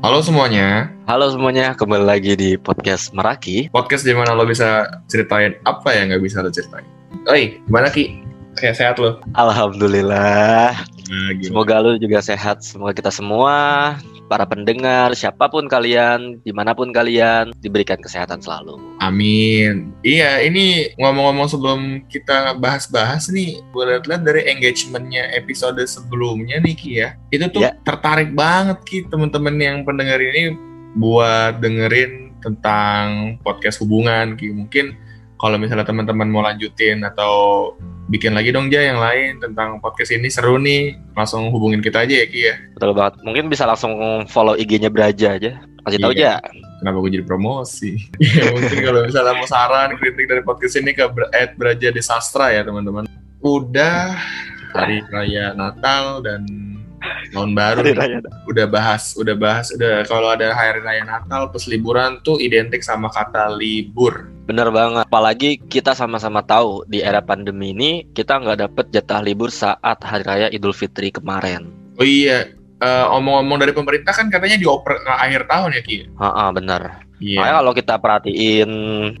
Halo 0.00 0.24
semuanya, 0.24 0.88
Halo 1.04 1.28
semuanya, 1.28 1.76
kembali 1.76 2.08
lagi 2.08 2.32
di 2.32 2.56
podcast 2.56 3.12
Meraki. 3.12 3.68
podcast 3.68 4.00
di 4.00 4.16
mana 4.16 4.32
lo 4.32 4.48
bisa 4.48 4.88
ceritain 5.12 5.60
apa 5.68 5.92
yang 5.92 6.08
nggak 6.08 6.24
bisa 6.24 6.40
lo 6.40 6.48
ceritain. 6.48 6.88
Oi, 7.28 7.60
gimana 7.68 7.92
Ki? 7.92 8.24
Kayak 8.56 8.76
sehat 8.80 8.96
lo? 8.96 9.20
Alhamdulillah. 9.36 10.72
Nah, 11.04 11.30
gimana? 11.36 11.52
Semoga 11.52 11.84
lu 11.84 12.00
juga 12.00 12.24
sehat. 12.24 12.64
Semoga 12.64 12.96
kita 12.96 13.12
semua, 13.12 13.52
para 14.30 14.46
pendengar, 14.46 15.10
siapa 15.18 15.50
pun 15.50 15.66
kalian, 15.66 16.38
di 16.46 16.54
mana 16.54 16.70
pun 16.70 16.94
kalian, 16.94 17.50
diberikan 17.58 17.98
kesehatan 17.98 18.38
selalu. 18.38 18.78
Amin. 19.02 19.90
Iya, 20.06 20.46
ini 20.46 20.94
ngomong-ngomong 20.94 21.50
sebelum 21.50 21.80
kita 22.06 22.54
bahas-bahas 22.62 23.26
nih, 23.34 23.58
gue 23.74 23.84
lihat-lihat 23.90 24.22
dari 24.22 24.46
engagementnya 24.46 25.34
episode 25.34 25.82
sebelumnya 25.82 26.62
nih 26.62 26.74
Ki 26.78 26.90
ya, 27.02 27.18
itu 27.34 27.42
tuh 27.50 27.66
Ya. 27.66 27.74
tertarik 27.82 28.30
banget 28.30 28.78
Ki 28.86 29.02
temen-temen 29.10 29.58
yang 29.58 29.82
pendengar 29.82 30.22
ini 30.22 30.54
buat 30.94 31.58
dengerin 31.58 32.30
tentang 32.38 33.36
podcast 33.42 33.82
hubungan 33.82 34.38
Ki. 34.38 34.54
Mungkin 34.54 34.94
kalau 35.40 35.56
misalnya 35.56 35.88
teman-teman 35.88 36.28
mau 36.28 36.44
lanjutin 36.44 37.00
atau 37.00 37.72
bikin 38.12 38.36
lagi 38.36 38.52
dong 38.52 38.68
Ja 38.68 38.84
yang 38.84 39.00
lain 39.00 39.40
tentang 39.40 39.80
podcast 39.80 40.12
ini 40.12 40.28
seru 40.28 40.60
nih, 40.60 41.00
langsung 41.16 41.48
hubungin 41.48 41.80
kita 41.80 42.04
aja 42.04 42.14
ya 42.20 42.26
Ki 42.28 42.40
ya. 42.44 42.54
Betul 42.76 42.92
banget. 42.92 43.24
Mungkin 43.24 43.48
bisa 43.48 43.64
langsung 43.64 43.96
follow 44.28 44.52
IG-nya 44.52 44.92
Braja 44.92 45.40
aja. 45.40 45.56
Kasih 45.80 45.96
tahu 45.96 46.12
Iya. 46.12 46.36
aja. 46.44 46.52
Kenapa 46.80 46.96
gue 47.00 47.10
jadi 47.16 47.24
promosi? 47.24 47.96
Ya, 48.20 48.52
mungkin 48.52 48.78
kalau 48.84 49.00
misalnya 49.08 49.32
mau 49.32 49.48
saran, 49.48 49.96
kritik 49.96 50.28
dari 50.28 50.42
podcast 50.44 50.76
ini 50.76 50.92
ke 50.92 51.08
at 51.32 51.56
Braja 51.56 51.88
Desastra 51.88 52.52
ya 52.52 52.60
teman-teman. 52.60 53.08
Udah 53.40 54.20
hari 54.76 55.00
raya 55.08 55.56
Natal 55.56 56.20
dan 56.20 56.44
tahun 57.32 57.50
baru. 57.54 57.78
Nih. 57.86 58.22
Udah 58.50 58.66
bahas, 58.66 59.14
udah 59.16 59.36
bahas, 59.36 59.70
udah 59.74 60.04
kalau 60.06 60.32
ada 60.32 60.52
hari 60.54 60.80
raya 60.82 61.04
Natal 61.06 61.50
plus 61.50 61.70
liburan 61.70 62.18
tuh 62.22 62.38
identik 62.38 62.82
sama 62.82 63.10
kata 63.12 63.54
libur. 63.54 64.28
Bener 64.50 64.66
banget. 64.74 65.06
Apalagi 65.06 65.62
kita 65.70 65.94
sama-sama 65.94 66.42
tahu 66.42 66.82
di 66.90 67.04
era 67.04 67.22
pandemi 67.22 67.70
ini 67.70 67.90
kita 68.10 68.42
nggak 68.42 68.58
dapet 68.66 68.86
jatah 68.90 69.22
libur 69.22 69.52
saat 69.54 69.98
hari 70.02 70.26
raya 70.26 70.46
Idul 70.50 70.74
Fitri 70.74 71.14
kemarin. 71.14 71.70
Oh 72.00 72.06
iya, 72.06 72.50
eh, 72.80 73.06
omong-omong 73.14 73.60
dari 73.62 73.72
pemerintah 73.76 74.10
kan 74.10 74.26
katanya 74.32 74.56
dioper 74.58 74.98
ke 75.04 75.12
akhir 75.12 75.46
tahun 75.46 75.70
ya 75.76 75.82
Ki? 75.84 75.98
Heeh, 76.08 76.48
bener. 76.56 76.82
Iya. 77.20 77.36
Makanya 77.36 77.56
kalau 77.60 77.72
kita 77.76 77.94
perhatiin 78.00 78.70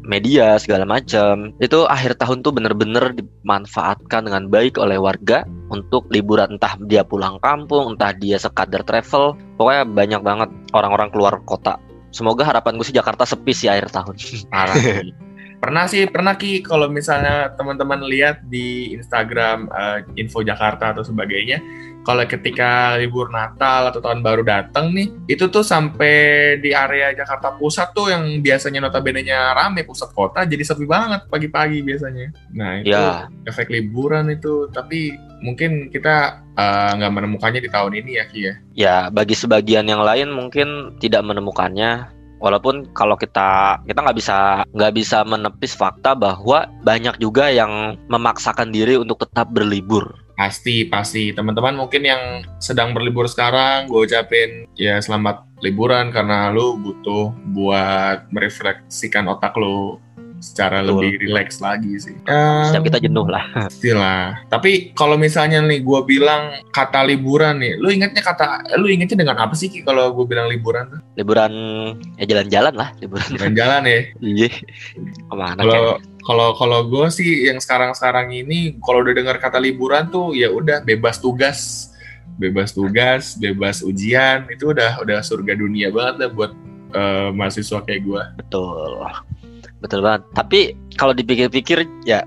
media 0.08 0.56
segala 0.56 0.88
macam, 0.88 1.52
itu 1.60 1.84
akhir 1.84 2.16
tahun 2.16 2.40
tuh 2.40 2.56
bener-bener 2.56 3.12
dimanfaatkan 3.12 4.24
dengan 4.24 4.48
baik 4.48 4.80
oleh 4.80 4.96
warga 4.96 5.44
untuk 5.70 6.10
liburan 6.10 6.58
entah 6.58 6.74
dia 6.84 7.06
pulang 7.06 7.38
kampung, 7.40 7.94
entah 7.94 8.10
dia 8.12 8.36
sekadar 8.36 8.82
travel. 8.82 9.38
Pokoknya 9.56 9.82
banyak 9.86 10.20
banget 10.20 10.50
orang-orang 10.74 11.08
keluar 11.14 11.38
kota. 11.46 11.78
Semoga 12.10 12.42
harapan 12.42 12.74
gue 12.74 12.86
sih 12.86 12.94
Jakarta 12.94 13.22
sepi 13.22 13.54
sih 13.54 13.70
akhir 13.70 13.94
tahun. 13.94 14.18
Pernah 15.60 15.84
sih, 15.92 16.08
pernah 16.08 16.40
Ki 16.40 16.64
kalau 16.64 16.88
misalnya 16.88 17.52
teman-teman 17.52 18.00
lihat 18.08 18.48
di 18.48 18.96
Instagram 18.96 19.68
eh, 19.68 19.98
info 20.16 20.40
Jakarta 20.40 20.96
atau 20.96 21.04
sebagainya, 21.04 21.60
kalau 22.00 22.24
ketika 22.24 22.96
libur 22.96 23.28
Natal 23.28 23.92
atau 23.92 24.00
tahun 24.00 24.24
baru 24.24 24.40
datang 24.40 24.96
nih, 24.96 25.12
itu 25.28 25.52
tuh 25.52 25.60
sampai 25.60 26.56
di 26.58 26.72
area 26.72 27.12
Jakarta 27.12 27.52
Pusat 27.60 27.88
tuh 27.92 28.06
yang 28.08 28.24
biasanya 28.40 28.80
notabene-nya 28.88 29.52
rame 29.52 29.84
pusat 29.84 30.08
kota 30.16 30.48
jadi 30.48 30.64
sepi 30.64 30.88
banget 30.88 31.28
pagi-pagi 31.28 31.84
biasanya. 31.84 32.32
Nah, 32.56 32.80
itu 32.80 32.96
ya, 32.96 33.28
efek 33.44 33.68
liburan 33.68 34.32
itu, 34.32 34.72
tapi 34.72 35.12
mungkin 35.44 35.92
kita 35.92 36.40
eh, 36.56 36.90
nggak 36.96 37.12
menemukannya 37.12 37.60
di 37.60 37.70
tahun 37.72 37.92
ini 38.00 38.10
ya 38.16 38.24
Ki 38.28 38.40
ya. 38.40 38.54
ya 38.76 38.96
bagi 39.08 39.36
sebagian 39.36 39.88
yang 39.88 40.00
lain 40.00 40.32
mungkin 40.32 40.96
tidak 41.00 41.24
menemukannya. 41.24 42.08
Walaupun 42.40 42.96
kalau 42.96 43.20
kita 43.20 43.84
kita 43.84 44.00
nggak 44.00 44.16
bisa 44.16 44.64
nggak 44.72 44.94
bisa 44.96 45.20
menepis 45.28 45.76
fakta 45.76 46.16
bahwa 46.16 46.64
banyak 46.80 47.20
juga 47.20 47.52
yang 47.52 48.00
memaksakan 48.08 48.72
diri 48.72 48.96
untuk 48.96 49.20
tetap 49.28 49.52
berlibur. 49.52 50.16
Pasti, 50.40 50.88
pasti. 50.88 51.36
Teman-teman 51.36 51.76
mungkin 51.76 52.00
yang 52.00 52.48
sedang 52.56 52.96
berlibur 52.96 53.28
sekarang, 53.28 53.92
gue 53.92 54.08
ucapin 54.08 54.64
ya 54.72 54.96
selamat 54.96 55.44
liburan 55.60 56.08
karena 56.08 56.48
lu 56.48 56.80
butuh 56.80 57.28
buat 57.52 58.24
merefleksikan 58.32 59.28
otak 59.28 59.52
lu 59.60 60.00
secara 60.40 60.80
Betul. 60.80 61.04
lebih 61.04 61.10
rileks 61.28 61.60
lagi 61.60 61.92
sih. 62.00 62.16
Setiap 62.64 62.82
kita 62.82 62.98
jenuh 62.98 63.28
lah. 63.28 63.44
Pastilah. 63.52 64.40
Tapi 64.48 64.96
kalau 64.96 65.20
misalnya 65.20 65.60
nih 65.60 65.84
gue 65.84 66.00
bilang 66.08 66.64
kata 66.72 67.04
liburan 67.04 67.60
nih, 67.60 67.76
lu 67.76 67.92
ingetnya 67.92 68.24
kata, 68.24 68.44
lu 68.80 68.88
ingetnya 68.88 69.20
dengan 69.20 69.36
apa 69.36 69.52
sih 69.52 69.68
Ki 69.68 69.84
kalau 69.84 70.16
gue 70.16 70.24
bilang 70.24 70.48
liburan 70.48 70.88
tuh? 70.88 71.00
liburan 71.20 71.52
ya 72.16 72.24
jalan-jalan 72.24 72.72
lah 72.72 72.88
liburan 72.98 73.28
Jalan-jalan 73.36 73.82
ya. 73.84 74.00
iya 74.32 74.48
ke 75.28 75.34
mana 75.36 75.60
Kalau 75.60 75.92
kalau 76.20 76.48
kalau 76.56 76.80
gue 76.88 77.06
sih 77.12 77.48
yang 77.48 77.60
sekarang-sekarang 77.60 78.32
ini 78.32 78.80
kalau 78.80 79.04
udah 79.04 79.12
dengar 79.12 79.36
kata 79.36 79.60
liburan 79.60 80.08
tuh 80.08 80.32
ya 80.32 80.48
udah 80.48 80.80
bebas 80.80 81.20
tugas, 81.20 81.92
bebas 82.36 82.72
tugas, 82.72 83.36
bebas 83.36 83.84
ujian 83.84 84.48
itu 84.48 84.72
udah 84.72 85.00
udah 85.04 85.20
surga 85.20 85.52
dunia 85.52 85.92
banget 85.92 86.14
lah 86.24 86.30
buat 86.32 86.52
eh, 86.92 87.28
mahasiswa 87.36 87.84
kayak 87.84 88.00
gue. 88.04 88.22
betul 88.40 89.04
betul 89.80 90.00
banget. 90.04 90.22
Tapi 90.36 90.76
kalau 90.96 91.12
dipikir-pikir 91.16 91.84
ya 92.04 92.24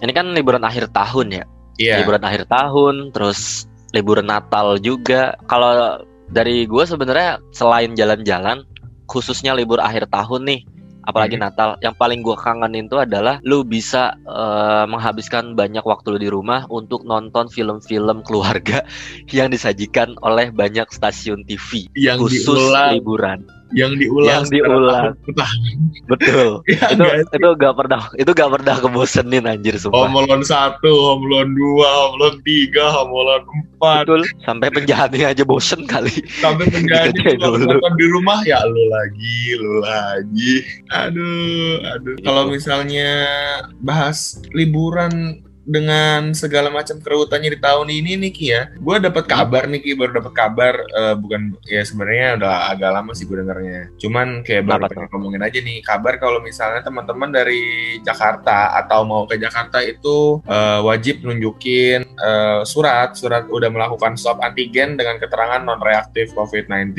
ini 0.00 0.12
kan 0.12 0.32
liburan 0.32 0.62
akhir 0.64 0.92
tahun 0.92 1.42
ya. 1.42 1.44
Iya. 1.80 2.04
liburan 2.04 2.20
akhir 2.20 2.44
tahun 2.52 3.08
terus 3.16 3.64
liburan 3.96 4.28
Natal 4.28 4.76
juga. 4.84 5.32
Kalau 5.48 6.04
dari 6.28 6.68
gue 6.68 6.84
sebenarnya 6.84 7.40
selain 7.56 7.96
jalan-jalan 7.96 8.62
khususnya 9.10 9.56
libur 9.56 9.82
akhir 9.82 10.06
tahun 10.12 10.46
nih 10.46 10.60
apalagi 11.08 11.34
Hmm. 11.34 11.48
Natal 11.48 11.68
yang 11.82 11.96
paling 11.96 12.20
gue 12.22 12.36
kangenin 12.36 12.86
itu 12.86 13.00
adalah 13.00 13.40
lu 13.42 13.64
bisa 13.66 14.14
eh, 14.28 14.84
menghabiskan 14.86 15.56
banyak 15.56 15.82
waktu 15.82 16.14
lu 16.14 16.18
di 16.20 16.30
rumah 16.30 16.68
untuk 16.70 17.02
nonton 17.02 17.48
film-film 17.50 18.22
keluarga 18.22 18.84
yang 19.36 19.50
disajikan 19.50 20.14
oleh 20.22 20.52
banyak 20.54 20.86
stasiun 20.92 21.42
TV 21.48 21.88
Yang 21.96 22.18
khusus 22.28 22.46
diulang, 22.46 22.92
liburan 22.94 23.40
yang 23.74 23.92
diulang, 23.94 24.26
yang 24.26 24.44
diulang. 24.50 25.14
betul 26.10 26.62
Ya, 26.70 26.90
itu 26.90 27.04
sih? 27.06 27.38
itu 27.38 27.48
gak 27.58 27.74
pernah 27.78 28.02
itu 28.18 28.30
gak 28.30 28.50
pernah 28.50 28.74
kebosenin 28.82 29.46
anjir 29.46 29.74
sumpah 29.78 30.06
Home 30.06 30.16
Alone 30.26 30.44
1, 30.46 30.82
Home 30.82 31.24
Alone 31.30 31.52
2, 31.54 31.82
Home 31.86 32.14
Alone 32.18 32.38
3, 32.42 32.96
Home 32.96 33.12
Alone 33.14 33.46
4, 33.78 34.04
betul 34.04 34.22
sampai 34.42 34.68
penjahatnya 34.74 35.26
aja 35.30 35.42
bosen 35.46 35.86
kali 35.86 36.12
sampai 36.42 36.66
dulu. 37.38 37.66
nonton 37.66 37.94
di 37.96 38.06
rumah 38.10 38.38
ya 38.44 38.60
lu 38.66 38.84
lagi, 38.90 39.38
lu 39.56 39.74
lagi. 39.82 40.54
Aduh, 40.92 41.80
aduh. 41.96 42.14
Kalau 42.22 42.42
misalnya 42.50 43.10
bahas 43.80 44.40
liburan 44.54 45.42
dengan 45.64 46.32
segala 46.32 46.72
macam 46.72 46.98
kerutannya 46.98 47.52
di 47.52 47.60
tahun 47.60 47.88
ini 47.92 48.16
nih 48.26 48.32
Ki 48.32 48.46
ya, 48.50 48.62
gue 48.72 48.96
dapat 49.00 49.24
kabar 49.28 49.68
nih 49.68 49.80
Ki, 49.84 49.92
baru 49.92 50.22
dapat 50.22 50.32
kabar 50.32 50.74
eh, 50.82 51.14
bukan 51.16 51.56
ya 51.68 51.82
sebenarnya 51.84 52.40
udah 52.40 52.54
agak 52.72 52.90
lama 52.90 53.12
sih 53.12 53.28
gue 53.28 53.36
dengarnya. 53.38 53.92
Cuman 54.00 54.42
kayak 54.42 54.64
baru 54.66 54.88
pengen 54.88 55.08
ngomongin 55.12 55.42
aja 55.44 55.58
nih 55.60 55.78
kabar 55.84 56.16
kalau 56.16 56.40
misalnya 56.40 56.80
teman-teman 56.80 57.30
dari 57.30 57.96
Jakarta 58.00 58.74
atau 58.80 59.04
mau 59.04 59.28
ke 59.28 59.36
Jakarta 59.36 59.84
itu 59.84 60.40
eh, 60.48 60.80
wajib 60.80 61.22
nunjukin 61.22 62.02
eh, 62.04 62.60
surat 62.64 63.12
surat 63.14 63.44
udah 63.48 63.68
melakukan 63.68 64.16
swab 64.16 64.40
antigen 64.40 64.96
dengan 64.96 65.20
keterangan 65.20 65.60
non 65.60 65.80
reaktif 65.82 66.32
COVID-19. 66.32 66.96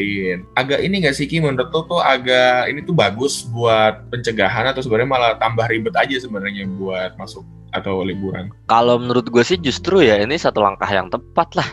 Agak 0.53 0.79
ini 0.85 1.01
gak 1.01 1.17
sih 1.17 1.25
Ki 1.25 1.41
menurut 1.41 1.73
lo 1.73 1.81
tuh 1.87 2.01
agak 2.01 2.69
ini 2.69 2.85
tuh 2.85 2.93
bagus 2.93 3.43
buat 3.49 4.05
pencegahan 4.13 4.69
atau 4.69 4.85
sebenarnya 4.85 5.09
malah 5.09 5.31
tambah 5.41 5.65
ribet 5.65 5.95
aja 5.97 6.15
sebenarnya 6.21 6.69
buat 6.77 7.17
masuk 7.17 7.43
atau 7.71 8.03
liburan. 8.03 8.50
Kalau 8.65 8.95
menurut 8.97 9.27
gue 9.27 9.43
sih 9.43 9.57
justru 9.57 10.01
ya 10.01 10.19
ini 10.19 10.35
satu 10.35 10.59
langkah 10.59 10.87
yang 10.87 11.07
tepat 11.07 11.53
lah. 11.55 11.69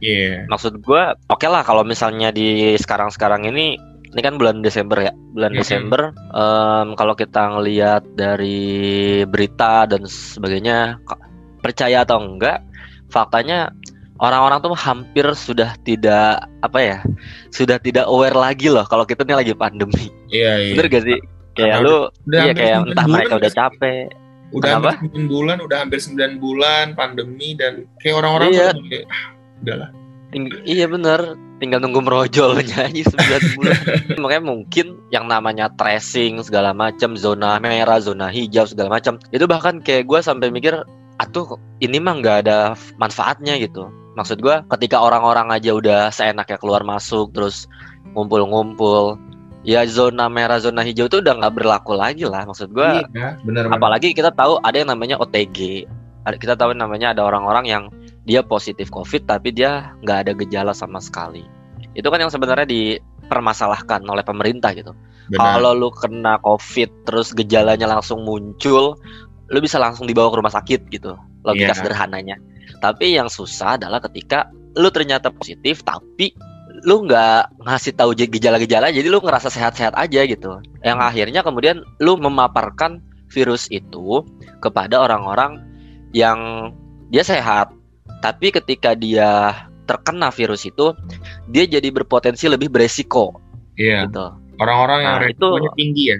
Iya. 0.00 0.48
Maksud 0.48 0.80
gue 0.80 1.02
oke 1.28 1.46
lah 1.46 1.62
kalau 1.62 1.84
misalnya 1.84 2.32
di 2.32 2.74
sekarang-sekarang 2.76 3.44
ini 3.46 3.76
ini 4.10 4.20
kan 4.20 4.34
bulan 4.36 4.58
Desember 4.60 4.98
ya. 4.98 5.12
Bulan 5.32 5.54
Mhm. 5.54 5.58
Desember 5.60 6.00
em, 6.32 6.88
kalau 6.94 7.14
kita 7.14 7.54
ngelihat 7.54 8.02
dari 8.14 8.58
berita 9.24 9.86
dan 9.86 10.02
sebagainya 10.04 10.98
percaya 11.60 12.02
atau 12.02 12.18
enggak 12.18 12.64
faktanya 13.08 13.70
orang-orang 14.18 14.60
tuh 14.60 14.72
hampir 14.72 15.26
sudah 15.32 15.76
tidak 15.82 16.44
apa 16.60 16.78
ya 16.78 16.98
sudah 17.50 17.76
tidak 17.80 18.04
aware 18.06 18.36
lagi 18.36 18.68
loh 18.68 18.84
kalau 18.84 19.04
kita 19.04 19.24
nih 19.24 19.36
lagi 19.36 19.52
pandemi 19.52 20.08
Iya, 20.28 20.52
iya. 20.60 20.72
bener 20.76 20.86
gak 20.88 21.04
sih 21.04 21.18
kayak 21.52 21.76
Karena 21.76 21.84
lu 21.84 21.96
udah 22.28 22.40
iya 22.40 22.52
kayak 22.54 22.76
entah 22.86 23.06
mereka 23.08 23.32
udah 23.36 23.52
capek 23.52 24.04
udah 24.50 24.70
Kenapa? 24.82 24.90
hampir 24.98 25.10
9 25.14 25.30
bulan, 25.30 25.56
udah 25.62 25.78
hampir 25.78 26.00
9 26.02 26.42
bulan 26.42 26.84
pandemi 26.94 27.54
dan 27.54 27.86
kayak 27.98 28.14
orang-orang 28.18 28.48
Iya. 28.50 28.68
tuh 28.74 28.84
kayak 28.90 29.06
ah, 29.06 29.24
udahlah. 29.62 29.90
Ting- 30.30 30.62
iya 30.62 30.86
bener 30.86 31.34
tinggal 31.58 31.82
nunggu 31.82 32.00
merojol 32.00 32.54
nyanyi 32.56 33.02
9 33.10 33.58
bulan 33.58 33.78
makanya 34.22 34.44
mungkin 34.46 34.86
yang 35.10 35.26
namanya 35.26 35.66
tracing 35.74 36.38
segala 36.40 36.70
macam 36.70 37.18
zona 37.18 37.58
merah 37.58 37.98
zona 37.98 38.30
hijau 38.30 38.62
segala 38.64 38.96
macam 38.96 39.18
itu 39.30 39.42
bahkan 39.44 39.82
kayak 39.82 40.06
gue 40.06 40.18
sampai 40.22 40.54
mikir 40.54 40.72
atuh 41.18 41.58
ini 41.82 41.98
mah 41.98 42.14
nggak 42.22 42.46
ada 42.46 42.78
manfaatnya 42.96 43.58
gitu 43.58 43.90
maksud 44.14 44.38
gue 44.38 44.54
ketika 44.70 45.02
orang-orang 45.02 45.50
aja 45.50 45.74
udah 45.74 46.00
seenaknya 46.08 46.56
keluar 46.56 46.86
masuk 46.86 47.34
terus 47.34 47.66
ngumpul-ngumpul 48.14 49.18
ya 49.66 49.84
zona 49.84 50.28
merah 50.32 50.56
zona 50.56 50.80
hijau 50.80 51.08
itu 51.08 51.20
udah 51.20 51.36
nggak 51.36 51.54
berlaku 51.56 51.92
lagi 51.92 52.24
lah 52.24 52.48
maksud 52.48 52.72
gue 52.72 53.04
iya, 53.12 53.36
bener, 53.44 53.68
apalagi 53.68 54.16
kita 54.16 54.32
tahu 54.32 54.56
ada 54.64 54.80
yang 54.80 54.88
namanya 54.88 55.20
OTG 55.20 55.84
kita 56.36 56.54
tahu 56.54 56.76
namanya 56.76 57.16
ada 57.16 57.24
orang-orang 57.24 57.64
yang 57.66 57.84
dia 58.28 58.44
positif 58.44 58.92
COVID 58.92 59.24
tapi 59.26 59.50
dia 59.50 59.96
nggak 60.04 60.18
ada 60.28 60.32
gejala 60.36 60.72
sama 60.76 61.00
sekali. 61.00 61.42
Itu 61.96 62.12
kan 62.12 62.20
yang 62.20 62.30
sebenarnya 62.30 62.68
dipermasalahkan 62.68 64.04
oleh 64.04 64.22
pemerintah 64.22 64.76
gitu. 64.76 64.92
Kalau 65.34 65.72
lu 65.74 65.88
kena 65.94 66.42
COVID 66.42 67.06
terus 67.06 67.32
gejalanya 67.32 67.86
langsung 67.86 68.26
muncul 68.26 68.98
lu 69.50 69.58
bisa 69.58 69.82
langsung 69.82 70.06
dibawa 70.06 70.30
ke 70.30 70.36
rumah 70.38 70.54
sakit 70.54 70.80
gitu. 70.94 71.16
Logika 71.42 71.72
yeah. 71.72 71.78
sederhananya. 71.78 72.36
Tapi 72.78 73.18
yang 73.18 73.26
susah 73.26 73.80
adalah 73.80 73.98
ketika 73.98 74.46
lu 74.78 74.92
ternyata 74.94 75.32
positif 75.34 75.82
tapi 75.82 76.30
lu 76.84 77.04
nggak 77.04 77.60
ngasih 77.64 77.92
tahu 77.96 78.16
gejala-gejala 78.16 78.92
jadi 78.92 79.06
lu 79.08 79.20
ngerasa 79.20 79.52
sehat-sehat 79.52 79.94
aja 79.96 80.20
gitu. 80.24 80.60
Yang 80.80 80.98
akhirnya 81.00 81.40
kemudian 81.44 81.84
lu 82.00 82.16
memaparkan 82.16 83.04
virus 83.30 83.70
itu 83.70 84.24
kepada 84.58 85.00
orang-orang 85.00 85.62
yang 86.10 86.70
dia 87.10 87.22
sehat. 87.22 87.70
Tapi 88.20 88.52
ketika 88.52 88.92
dia 88.92 89.54
terkena 89.88 90.28
virus 90.30 90.68
itu 90.68 90.92
dia 91.48 91.64
jadi 91.64 91.88
berpotensi 91.90 92.46
lebih 92.46 92.68
beresiko. 92.68 93.38
Iya. 93.80 94.06
Gitu. 94.06 94.26
Orang-orang 94.60 95.00
yang 95.02 95.16
nah, 95.24 95.30
itu 95.30 95.48
tinggi 95.74 96.04
ya? 96.12 96.18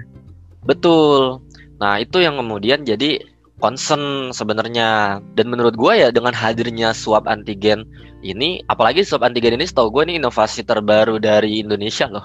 Betul. 0.64 1.44
Nah 1.76 2.00
itu 2.00 2.24
yang 2.24 2.40
kemudian 2.40 2.88
jadi 2.88 3.20
concern 3.60 4.32
sebenarnya. 4.32 5.20
Dan 5.36 5.52
menurut 5.52 5.76
gue 5.76 5.92
ya 6.00 6.08
dengan 6.08 6.32
hadirnya 6.32 6.96
swab 6.96 7.28
antigen 7.28 7.84
ini 8.20 8.60
apalagi 8.68 9.04
swab 9.04 9.24
antigen 9.24 9.56
ini 9.56 9.64
setahu 9.64 9.88
gue 9.92 10.02
ini 10.08 10.20
inovasi 10.20 10.64
terbaru 10.64 11.16
dari 11.16 11.60
Indonesia 11.64 12.06
loh. 12.08 12.24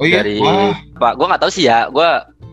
Oh 0.00 0.04
iya? 0.04 0.20
dari 0.20 0.38
Wah. 0.40 0.76
pak 0.96 1.12
gue 1.16 1.26
nggak 1.26 1.42
tahu 1.42 1.52
sih 1.52 1.64
ya 1.68 1.88
gue 1.88 2.08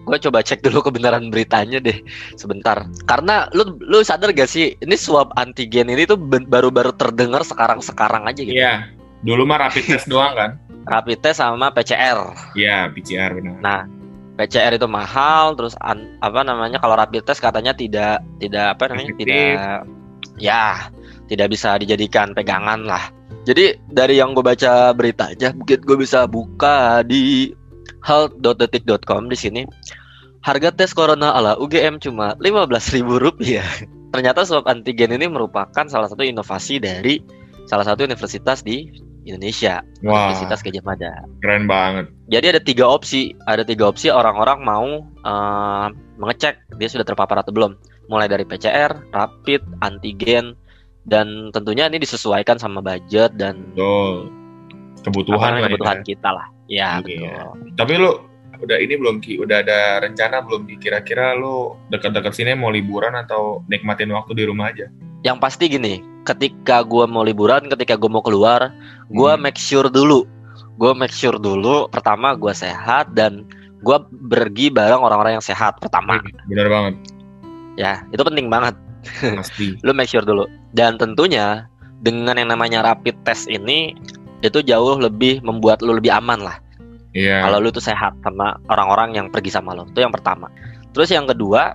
gue 0.10 0.18
coba 0.26 0.42
cek 0.42 0.66
dulu 0.66 0.90
kebenaran 0.90 1.30
beritanya 1.30 1.78
deh 1.78 2.00
sebentar. 2.40 2.88
Karena 3.06 3.46
lu 3.54 3.78
lu 3.84 4.02
sadar 4.02 4.34
gak 4.34 4.50
sih 4.50 4.74
ini 4.80 4.96
swab 4.98 5.30
antigen 5.38 5.92
ini 5.92 6.08
tuh 6.08 6.18
baru-baru 6.50 6.96
terdengar 6.96 7.46
sekarang 7.46 7.84
sekarang 7.84 8.26
aja 8.26 8.42
gitu. 8.42 8.58
Iya. 8.58 8.90
Dulu 9.22 9.44
mah 9.44 9.68
rapid 9.68 9.86
test 9.86 10.08
doang 10.08 10.34
kan? 10.34 10.52
Rapid 10.88 11.20
test 11.22 11.44
sama 11.44 11.70
PCR 11.70 12.32
iya 12.58 12.90
PCR 12.90 13.36
benar. 13.36 13.60
Nah 13.62 13.82
PCR 14.40 14.72
itu 14.80 14.88
mahal 14.88 15.52
terus 15.60 15.76
an, 15.84 16.16
apa 16.24 16.48
namanya 16.48 16.80
kalau 16.80 16.96
rapid 16.96 17.28
test 17.28 17.44
katanya 17.44 17.76
tidak 17.76 18.24
tidak 18.40 18.80
apa 18.80 18.88
namanya 18.88 19.12
Efektif. 19.12 19.28
tidak 19.28 19.84
ya 20.40 20.88
tidak 21.30 21.54
bisa 21.54 21.78
dijadikan 21.78 22.34
pegangan 22.34 22.84
lah. 22.84 23.14
Jadi 23.46 23.78
dari 23.88 24.20
yang 24.20 24.36
gue 24.36 24.44
baca 24.44 24.92
berita 24.92 25.32
aja 25.32 25.56
mungkin 25.56 25.80
gue 25.82 25.98
bisa 25.98 26.26
buka 26.28 27.06
di 27.06 27.54
health.detik.com 28.04 29.30
di 29.30 29.38
sini. 29.38 29.62
Harga 30.44 30.72
tes 30.72 30.96
corona 30.96 31.36
ala 31.36 31.56
UGM 31.60 32.02
cuma 32.02 32.34
ribu 32.42 33.16
rupiah. 33.22 33.68
Ternyata 34.14 34.42
swab 34.42 34.66
antigen 34.66 35.14
ini 35.14 35.30
merupakan 35.30 35.86
salah 35.86 36.10
satu 36.10 36.26
inovasi 36.26 36.82
dari 36.82 37.22
salah 37.70 37.86
satu 37.86 38.02
universitas 38.02 38.66
di 38.66 38.90
Indonesia. 39.30 39.86
Wah, 40.02 40.34
Universitas 40.34 40.66
Gajah 40.66 40.82
Mada. 40.82 41.14
Keren 41.46 41.70
banget. 41.70 42.10
Jadi 42.34 42.46
ada 42.50 42.62
tiga 42.62 42.86
opsi, 42.90 43.38
ada 43.46 43.62
tiga 43.62 43.86
opsi 43.86 44.10
orang-orang 44.10 44.66
mau 44.66 45.06
uh, 45.22 45.88
mengecek. 46.18 46.58
Dia 46.82 46.90
sudah 46.90 47.06
terpapar 47.06 47.46
atau 47.46 47.54
belum. 47.54 47.78
Mulai 48.10 48.26
dari 48.26 48.42
PCR, 48.42 48.98
rapid, 49.14 49.62
antigen, 49.86 50.58
dan 51.10 51.50
tentunya 51.52 51.90
ini 51.90 51.98
disesuaikan 52.00 52.62
sama 52.62 52.80
budget 52.80 53.34
dan 53.36 53.66
betul. 53.74 54.30
kebutuhan, 55.04 55.60
apa, 55.60 55.68
kebutuhan 55.68 56.00
ya. 56.02 56.06
kita 56.06 56.30
lah. 56.30 56.48
Ya 56.70 56.90
iya. 57.04 57.50
betul. 57.50 57.74
Tapi 57.76 57.94
lu 57.98 58.12
udah 58.60 58.78
ini 58.78 59.00
belum 59.00 59.24
ki 59.24 59.40
udah 59.40 59.64
ada 59.64 60.04
rencana 60.04 60.44
belum 60.44 60.68
kira-kira 60.80 61.36
lu 61.36 61.80
dekat-dekat 61.92 62.36
sini 62.36 62.52
mau 62.56 62.72
liburan 62.72 63.16
atau 63.16 63.64
nikmatin 63.72 64.12
waktu 64.12 64.36
di 64.36 64.44
rumah 64.44 64.72
aja 64.72 64.92
yang 65.24 65.40
pasti 65.40 65.72
gini 65.72 66.04
ketika 66.28 66.84
gue 66.84 67.08
mau 67.08 67.24
liburan 67.24 67.72
ketika 67.72 67.96
gue 67.96 68.12
mau 68.12 68.24
keluar 68.24 68.76
gue 69.12 69.32
hmm. 69.32 69.42
make 69.42 69.60
sure 69.60 69.88
dulu 69.88 70.28
gue 70.76 70.92
make 70.96 71.16
sure 71.16 71.40
dulu 71.40 71.88
pertama 71.88 72.36
gue 72.36 72.52
sehat 72.52 73.16
dan 73.16 73.48
gue 73.80 73.98
pergi 74.28 74.68
bareng 74.68 75.00
orang-orang 75.00 75.40
yang 75.40 75.46
sehat 75.46 75.80
pertama 75.80 76.20
benar 76.52 76.68
banget 76.68 76.94
ya 77.80 78.04
itu 78.12 78.22
penting 78.28 78.52
banget 78.52 78.76
pasti 79.40 79.76
lu 79.88 79.96
make 79.96 80.12
sure 80.12 80.24
dulu 80.24 80.44
dan 80.76 80.98
tentunya 80.98 81.66
dengan 82.00 82.40
yang 82.40 82.50
namanya 82.54 82.86
rapid 82.86 83.16
test 83.28 83.50
ini 83.52 83.96
itu 84.40 84.64
jauh 84.64 84.96
lebih 84.96 85.44
membuat 85.44 85.84
lu 85.84 86.00
lebih 86.00 86.16
aman 86.16 86.40
lah 86.40 86.58
Iya. 87.18 87.42
Kalau 87.42 87.58
lu 87.58 87.70
tuh 87.74 87.82
sehat 87.82 88.14
sama 88.22 88.58
orang-orang 88.70 89.18
yang 89.18 89.28
pergi 89.34 89.50
sama 89.50 89.74
lu. 89.74 89.86
Itu 89.90 90.06
yang 90.06 90.14
pertama. 90.14 90.50
Terus 90.94 91.10
yang 91.10 91.26
kedua, 91.26 91.74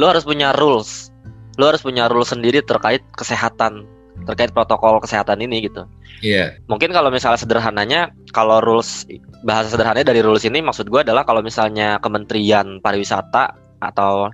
lu 0.00 0.08
harus 0.08 0.24
punya 0.24 0.56
rules. 0.56 1.12
Lu 1.60 1.68
harus 1.68 1.84
punya 1.84 2.08
rules 2.08 2.32
sendiri 2.32 2.64
terkait 2.64 3.04
kesehatan, 3.12 3.84
terkait 4.24 4.56
protokol 4.56 4.96
kesehatan 5.04 5.44
ini 5.44 5.68
gitu. 5.68 5.84
Iya. 6.24 6.56
Mungkin 6.68 6.96
kalau 6.96 7.12
misalnya 7.12 7.40
sederhananya, 7.40 8.00
kalau 8.32 8.64
rules 8.64 9.04
bahasa 9.44 9.72
sederhananya 9.72 10.08
dari 10.08 10.24
rules 10.24 10.48
ini 10.48 10.64
maksud 10.64 10.88
gue 10.88 11.00
adalah 11.04 11.28
kalau 11.28 11.44
misalnya 11.44 12.00
Kementerian 12.00 12.80
Pariwisata 12.80 13.52
atau 13.80 14.32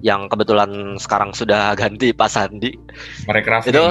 yang 0.00 0.28
kebetulan 0.28 0.96
sekarang 0.96 1.32
sudah 1.32 1.72
ganti 1.80 2.12
Pak 2.12 2.28
Sandi. 2.28 2.72
Mereka 3.28 3.68
itu 3.68 3.84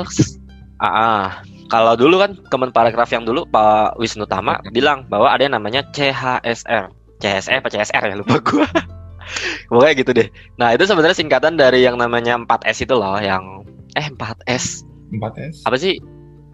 ah, 0.81 0.85
ah 0.85 1.25
kalau 1.69 1.93
dulu 1.93 2.17
kan 2.17 2.33
Kemenparekraf 2.49 3.13
yang 3.13 3.23
dulu 3.23 3.45
Pak 3.45 4.01
Wisnu 4.01 4.25
Tama 4.25 4.57
bilang 4.73 5.05
bahwa 5.05 5.29
ada 5.29 5.45
yang 5.45 5.55
namanya 5.55 5.85
CHSR. 5.93 6.89
CSR 7.19 7.61
apa 7.61 7.69
CSR 7.69 8.03
ya 8.09 8.15
lupa 8.17 8.41
gua. 8.41 8.65
Pokoknya 9.69 9.93
gitu 9.93 10.11
deh. 10.17 10.27
Nah, 10.57 10.73
itu 10.73 10.89
sebenarnya 10.89 11.13
singkatan 11.13 11.53
dari 11.53 11.85
yang 11.85 12.01
namanya 12.01 12.33
4S 12.41 12.89
itu 12.89 12.97
loh 12.97 13.21
yang 13.21 13.61
eh 13.93 14.09
4S. 14.09 14.81
4S. 15.13 15.55
Apa 15.69 15.77
sih? 15.77 16.01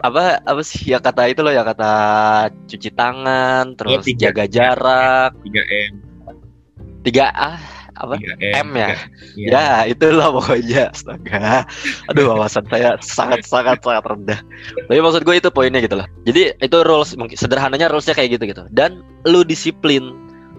Apa 0.04 0.44
apa 0.44 0.60
sih 0.60 0.92
ya 0.92 1.00
kata 1.00 1.32
itu 1.32 1.40
loh 1.40 1.56
ya 1.56 1.64
kata 1.64 1.92
cuci 2.68 2.92
tangan, 2.92 3.72
terus 3.80 4.04
oh, 4.04 4.12
jaga 4.20 4.44
jarak, 4.44 5.32
3M. 5.40 5.92
3A 7.00 7.75
apa? 7.96 8.14
M, 8.20 8.38
M 8.40 8.68
ya? 8.76 8.88
ya, 9.36 9.48
ya 9.50 9.66
itulah 9.88 10.28
pokoknya 10.32 10.92
astaga. 10.92 11.64
Aduh 12.12 12.32
wawasan 12.32 12.64
saya 12.68 12.96
sangat 13.00 13.44
sangat 13.48 13.80
sangat 13.80 14.04
rendah. 14.04 14.40
Tapi 14.88 15.00
maksud 15.00 15.22
gue 15.24 15.36
itu 15.36 15.48
poinnya 15.48 15.80
gitu 15.80 15.96
loh. 15.96 16.06
Jadi 16.28 16.56
itu 16.60 16.78
rules 16.84 17.16
mungkin 17.16 17.36
sederhananya 17.36 17.88
rulesnya 17.88 18.14
kayak 18.16 18.40
gitu 18.40 18.44
gitu. 18.52 18.62
Dan 18.72 19.00
lu 19.24 19.42
disiplin. 19.42 20.12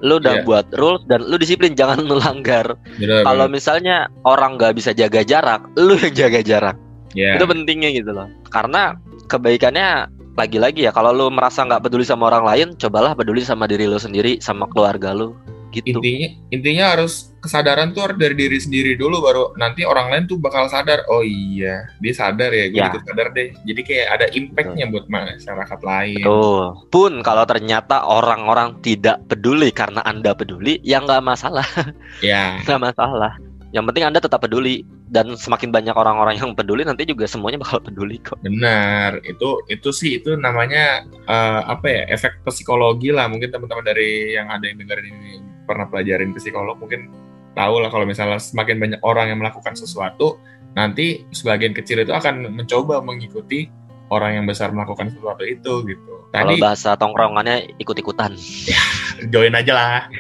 Lu 0.06 0.22
udah 0.22 0.42
yeah. 0.42 0.46
buat 0.46 0.66
rules 0.78 1.02
dan 1.10 1.26
lu 1.26 1.42
disiplin 1.42 1.74
jangan 1.74 2.06
melanggar. 2.10 2.78
Kalau 3.02 3.46
misalnya 3.50 4.10
orang 4.26 4.58
nggak 4.58 4.78
bisa 4.78 4.94
jaga 4.94 5.26
jarak 5.26 5.62
lu 5.78 5.98
yang 5.98 6.14
jaga 6.14 6.42
jarak. 6.42 6.78
Yeah. 7.16 7.40
itu 7.40 7.50
pentingnya 7.50 7.90
gitu 7.98 8.12
loh. 8.14 8.30
Karena 8.54 8.94
kebaikannya 9.32 10.12
lagi-lagi 10.38 10.86
ya 10.86 10.94
kalau 10.94 11.10
lu 11.12 11.34
merasa 11.34 11.66
nggak 11.66 11.90
peduli 11.90 12.06
sama 12.06 12.30
orang 12.30 12.46
lain 12.46 12.68
cobalah 12.78 13.18
peduli 13.18 13.42
sama 13.42 13.66
diri 13.66 13.90
lu 13.90 13.98
sendiri 13.98 14.38
sama 14.38 14.70
keluarga 14.70 15.18
lu. 15.18 15.34
Gitu. 15.74 15.98
Intinya 15.98 16.30
intinya 16.54 16.86
harus 16.96 17.34
kesadaran 17.48 17.96
tuh 17.96 18.12
harus 18.12 18.20
dari 18.20 18.36
diri 18.36 18.60
sendiri 18.60 19.00
dulu 19.00 19.24
baru 19.24 19.44
nanti 19.56 19.88
orang 19.88 20.12
lain 20.12 20.24
tuh 20.28 20.38
bakal 20.38 20.68
sadar. 20.68 21.08
Oh 21.08 21.24
iya, 21.24 21.88
dia 22.04 22.14
sadar 22.14 22.52
ya, 22.52 22.68
gue 22.68 22.84
ya. 22.84 22.92
ikut 22.92 23.04
sadar 23.08 23.32
deh. 23.32 23.56
Jadi 23.64 23.82
kayak 23.88 24.08
ada 24.20 24.26
impactnya 24.36 24.86
buat 24.92 25.08
masyarakat 25.08 25.80
lain. 25.82 26.22
Betul. 26.28 26.64
Pun 26.92 27.12
kalau 27.24 27.48
ternyata 27.48 28.04
orang-orang 28.04 28.76
tidak 28.84 29.24
peduli 29.32 29.72
karena 29.72 30.04
anda 30.04 30.36
peduli, 30.36 30.84
ya 30.84 31.00
nggak 31.00 31.24
masalah. 31.24 31.66
Ya. 32.26 32.60
nggak 32.66 32.82
masalah. 32.82 33.38
Yang 33.70 33.94
penting 33.94 34.04
anda 34.10 34.20
tetap 34.20 34.42
peduli 34.42 34.82
dan 35.08 35.40
semakin 35.40 35.72
banyak 35.72 35.96
orang-orang 35.96 36.36
yang 36.36 36.52
peduli 36.52 36.84
nanti 36.84 37.08
juga 37.08 37.28
semuanya 37.28 37.64
bakal 37.64 37.80
peduli 37.80 38.20
kok. 38.20 38.40
Benar, 38.44 39.24
itu 39.24 39.64
itu 39.72 39.90
sih 39.96 40.12
itu 40.20 40.36
namanya 40.36 41.08
uh, 41.28 41.64
apa 41.68 41.88
ya 41.88 42.02
efek 42.12 42.44
psikologi 42.44 43.16
lah 43.16 43.32
mungkin 43.32 43.52
teman-teman 43.52 43.88
dari 43.88 44.36
yang 44.36 44.52
ada 44.52 44.68
yang 44.68 44.84
dengerin 44.84 45.08
ini 45.08 45.34
pernah 45.68 45.88
pelajarin 45.88 46.32
psikolog 46.36 46.80
mungkin 46.80 47.12
tahu 47.58 47.82
lah 47.82 47.90
kalau 47.90 48.06
misalnya 48.06 48.38
semakin 48.38 48.78
banyak 48.78 49.02
orang 49.02 49.34
yang 49.34 49.42
melakukan 49.42 49.74
sesuatu 49.74 50.38
nanti 50.78 51.26
sebagian 51.34 51.74
kecil 51.74 52.06
itu 52.06 52.14
akan 52.14 52.54
mencoba 52.54 53.02
mengikuti 53.02 53.66
orang 54.08 54.40
yang 54.40 54.46
besar 54.48 54.72
melakukan 54.72 55.12
sesuatu 55.12 55.44
itu 55.44 55.84
gitu. 55.84 56.14
Tadi, 56.32 56.56
kalau 56.56 56.64
bahasa 56.64 56.96
tongkrongannya 56.96 57.76
ikut-ikutan. 57.80 58.36
Ya, 58.68 58.82
join 59.34 59.56
aja 59.56 59.74
lah. 59.74 60.02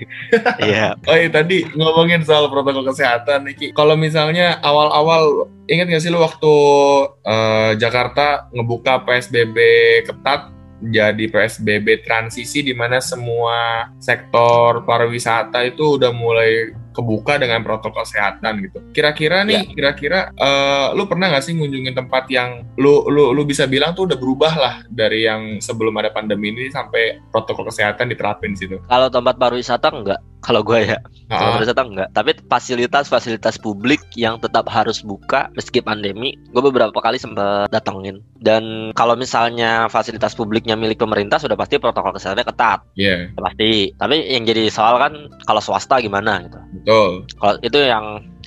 Iya. 0.60 0.92
yeah. 0.98 1.08
Oh 1.08 1.16
iya 1.16 1.32
tadi 1.32 1.64
ngomongin 1.72 2.26
soal 2.28 2.52
protokol 2.52 2.84
kesehatan 2.92 3.48
nih. 3.48 3.72
Kalau 3.72 3.96
misalnya 3.96 4.60
awal-awal 4.60 5.48
ingat 5.72 5.88
gak 5.88 6.04
sih 6.04 6.12
lu 6.12 6.20
waktu 6.20 6.54
uh, 7.24 7.72
Jakarta 7.80 8.52
ngebuka 8.52 9.08
PSBB 9.08 9.56
ketat 10.04 10.52
jadi 10.78 11.26
PSBB 11.32 12.06
transisi 12.06 12.62
di 12.62 12.76
mana 12.78 13.02
semua 13.02 13.90
sektor 13.98 14.86
pariwisata 14.86 15.66
itu 15.66 15.98
udah 15.98 16.14
mulai 16.14 16.76
kebuka 16.98 17.38
dengan 17.38 17.62
protokol 17.62 18.02
kesehatan 18.02 18.66
gitu. 18.66 18.78
Kira-kira 18.90 19.46
nih, 19.46 19.70
kira-kira 19.70 20.34
uh, 20.34 20.98
lu 20.98 21.06
pernah 21.06 21.30
nggak 21.30 21.46
sih 21.46 21.54
ngunjungin 21.54 21.94
tempat 21.94 22.26
yang 22.34 22.66
lu 22.82 23.06
lu 23.14 23.38
lu 23.38 23.46
bisa 23.46 23.70
bilang 23.70 23.94
tuh 23.94 24.10
udah 24.10 24.18
berubah 24.18 24.54
lah 24.58 24.76
dari 24.90 25.30
yang 25.30 25.62
sebelum 25.62 25.94
ada 26.02 26.10
pandemi 26.10 26.50
ini 26.50 26.74
sampai 26.74 27.22
protokol 27.30 27.70
kesehatan 27.70 28.10
diterapin 28.10 28.58
di 28.58 28.66
situ? 28.66 28.78
Kalau 28.90 29.08
tempat 29.14 29.38
pariwisata 29.38 29.94
enggak, 29.94 30.20
kalau 30.42 30.62
gue 30.64 30.86
ya. 30.86 31.00
Kalau 31.28 31.60
pariwisata 31.60 31.84
enggak, 31.84 32.10
tapi 32.16 32.32
fasilitas-fasilitas 32.48 33.60
publik 33.60 34.00
yang 34.16 34.40
tetap 34.40 34.64
harus 34.72 35.04
buka 35.04 35.52
meski 35.60 35.84
pandemi, 35.84 36.40
gue 36.56 36.64
beberapa 36.64 36.96
kali 37.04 37.20
sempat 37.20 37.68
datengin. 37.68 38.24
Dan 38.40 38.96
kalau 38.96 39.20
misalnya 39.20 39.92
fasilitas 39.92 40.32
publiknya 40.40 40.80
milik 40.80 41.04
pemerintah 41.04 41.36
sudah 41.36 41.60
pasti 41.60 41.84
protokol 41.84 42.16
kesehatannya 42.16 42.48
ketat. 42.48 42.80
Iya. 42.96 43.36
Yeah. 43.36 43.44
Pasti. 43.44 43.72
Tapi 44.00 44.16
yang 44.24 44.48
jadi 44.48 44.72
soal 44.72 44.96
kan 45.04 45.28
kalau 45.44 45.60
swasta 45.60 46.00
gimana 46.00 46.48
gitu. 46.48 46.60
Betul. 46.80 47.10
Kalau 47.36 47.54
itu 47.60 47.80
yang 47.84 48.06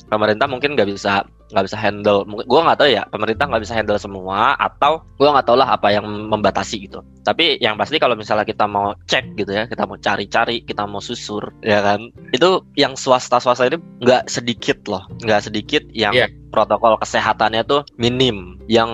pemerintah 0.09 0.49
mungkin 0.49 0.73
nggak 0.73 0.89
bisa 0.89 1.29
nggak 1.51 1.67
bisa 1.67 1.79
handle 1.79 2.25
gue 2.27 2.61
nggak 2.61 2.79
tahu 2.79 2.89
ya 2.91 3.03
pemerintah 3.11 3.45
nggak 3.51 3.63
bisa 3.63 3.75
handle 3.75 3.99
semua 3.99 4.55
atau 4.57 5.03
gue 5.19 5.29
nggak 5.29 5.47
tahu 5.47 5.57
lah 5.59 5.69
apa 5.75 5.93
yang 5.93 6.07
membatasi 6.07 6.89
gitu 6.89 7.03
tapi 7.21 7.61
yang 7.61 7.77
pasti 7.77 8.01
kalau 8.01 8.17
misalnya 8.17 8.49
kita 8.49 8.65
mau 8.65 8.97
cek 9.05 9.37
gitu 9.37 9.53
ya 9.53 9.69
kita 9.69 9.85
mau 9.85 10.01
cari-cari 10.01 10.65
kita 10.65 10.89
mau 10.89 11.05
susur 11.05 11.53
ya 11.61 11.85
kan 11.85 12.09
itu 12.33 12.65
yang 12.81 12.97
swasta 12.97 13.37
swasta 13.39 13.69
ini 13.69 13.77
nggak 14.01 14.27
sedikit 14.27 14.81
loh 14.89 15.05
nggak 15.21 15.53
sedikit 15.53 15.85
yang 15.93 16.17
yeah. 16.17 16.29
protokol 16.49 16.97
kesehatannya 16.97 17.63
tuh 17.69 17.85
minim 18.01 18.57
yang 18.67 18.89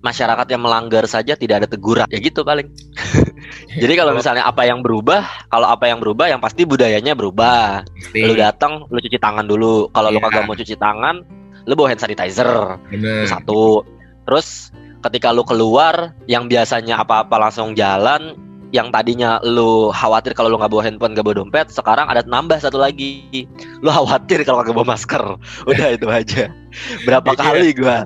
masyarakat 0.00 0.46
yang 0.46 0.62
melanggar 0.62 1.04
saja 1.10 1.34
tidak 1.34 1.66
ada 1.66 1.68
teguran 1.68 2.06
ya 2.08 2.22
gitu 2.22 2.46
paling 2.46 2.70
jadi 3.82 3.92
kalau 3.98 4.14
misalnya 4.14 4.46
apa 4.46 4.62
yang 4.62 4.80
berubah 4.80 5.26
kalau 5.50 5.66
apa 5.66 5.90
yang 5.90 5.98
berubah 5.98 6.30
yang 6.30 6.38
pasti 6.38 6.62
budayanya 6.62 7.18
berubah 7.18 7.82
lu 8.14 8.34
datang 8.38 8.86
lu 8.88 8.98
cuci 9.02 9.18
tangan 9.18 9.44
dulu 9.44 9.90
kalau 9.90 10.08
yeah. 10.08 10.16
lu 10.16 10.20
iya. 10.22 10.26
kagak 10.30 10.44
mau 10.46 10.56
cuci 10.56 10.76
tangan 10.78 11.41
lu 11.66 11.72
bawa 11.78 11.94
hand 11.94 12.02
sanitizer. 12.02 12.78
Bener. 12.90 13.26
satu. 13.28 13.86
Terus 14.26 14.70
ketika 15.02 15.34
lu 15.34 15.42
keluar 15.42 16.14
yang 16.30 16.46
biasanya 16.46 17.02
apa-apa 17.02 17.36
langsung 17.38 17.74
jalan 17.74 18.38
yang 18.72 18.88
tadinya 18.88 19.36
lu 19.44 19.92
khawatir 19.92 20.32
kalau 20.32 20.48
lu 20.48 20.56
nggak 20.56 20.72
bawa 20.72 20.82
handphone 20.86 21.12
nggak 21.12 21.26
bawa 21.28 21.36
dompet 21.44 21.68
sekarang 21.68 22.08
ada 22.08 22.24
nambah 22.24 22.56
satu 22.62 22.80
lagi. 22.80 23.44
Lu 23.84 23.90
khawatir 23.92 24.46
kalau 24.48 24.64
nggak 24.64 24.74
bawa 24.74 24.96
masker. 24.96 25.22
Udah 25.70 25.88
itu 25.92 26.08
aja. 26.08 26.48
Berapa 27.04 27.36
iya. 27.36 27.38
kali 27.38 27.68
gua 27.76 27.98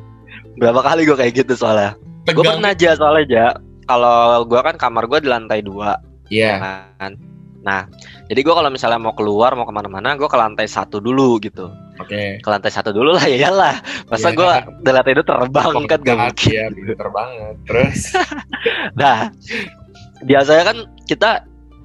berapa 0.57 0.81
kali 0.83 1.07
gua 1.07 1.17
kayak 1.21 1.47
gitu 1.47 1.55
soalnya. 1.55 1.95
Gue 2.27 2.43
pernah 2.43 2.75
aja 2.75 2.99
soalnya 2.99 3.23
aja 3.23 3.45
kalau 3.87 4.43
gua 4.51 4.67
kan 4.67 4.75
kamar 4.75 5.07
gua 5.07 5.23
di 5.23 5.31
lantai 5.31 5.63
dua. 5.63 5.95
Iya. 6.27 6.59
Yeah. 6.59 6.83
kan? 6.99 7.15
Nah, 7.67 7.91
jadi 8.31 8.47
gue 8.47 8.55
kalau 8.55 8.71
misalnya 8.71 9.03
mau 9.03 9.11
keluar 9.11 9.59
mau 9.59 9.67
ke 9.67 9.75
mana-mana, 9.75 10.15
gue 10.15 10.31
ke 10.31 10.39
lantai 10.39 10.71
satu 10.71 11.03
dulu 11.03 11.43
gitu. 11.43 11.67
Oke. 11.97 12.13
Okay. 12.13 12.27
Ke 12.45 12.49
lantai 12.53 12.73
satu 12.73 12.91
dulu 12.93 13.17
lah 13.17 13.27
ya 13.29 13.49
lah. 13.49 13.81
Masa 14.09 14.31
yeah. 14.31 14.37
gue 14.37 14.51
dari 14.85 14.95
lantai 14.95 15.13
itu 15.17 15.25
terbang 15.25 15.73
Kok 15.73 15.85
kan 15.89 16.01
gak 16.05 16.17
mungkin. 16.19 16.51
Iya, 16.53 16.67
pinter 16.73 17.09
banget. 17.11 17.55
Terus. 17.65 18.01
nah, 19.01 19.19
biasanya 20.25 20.63
kan 20.65 20.79
kita 21.09 21.31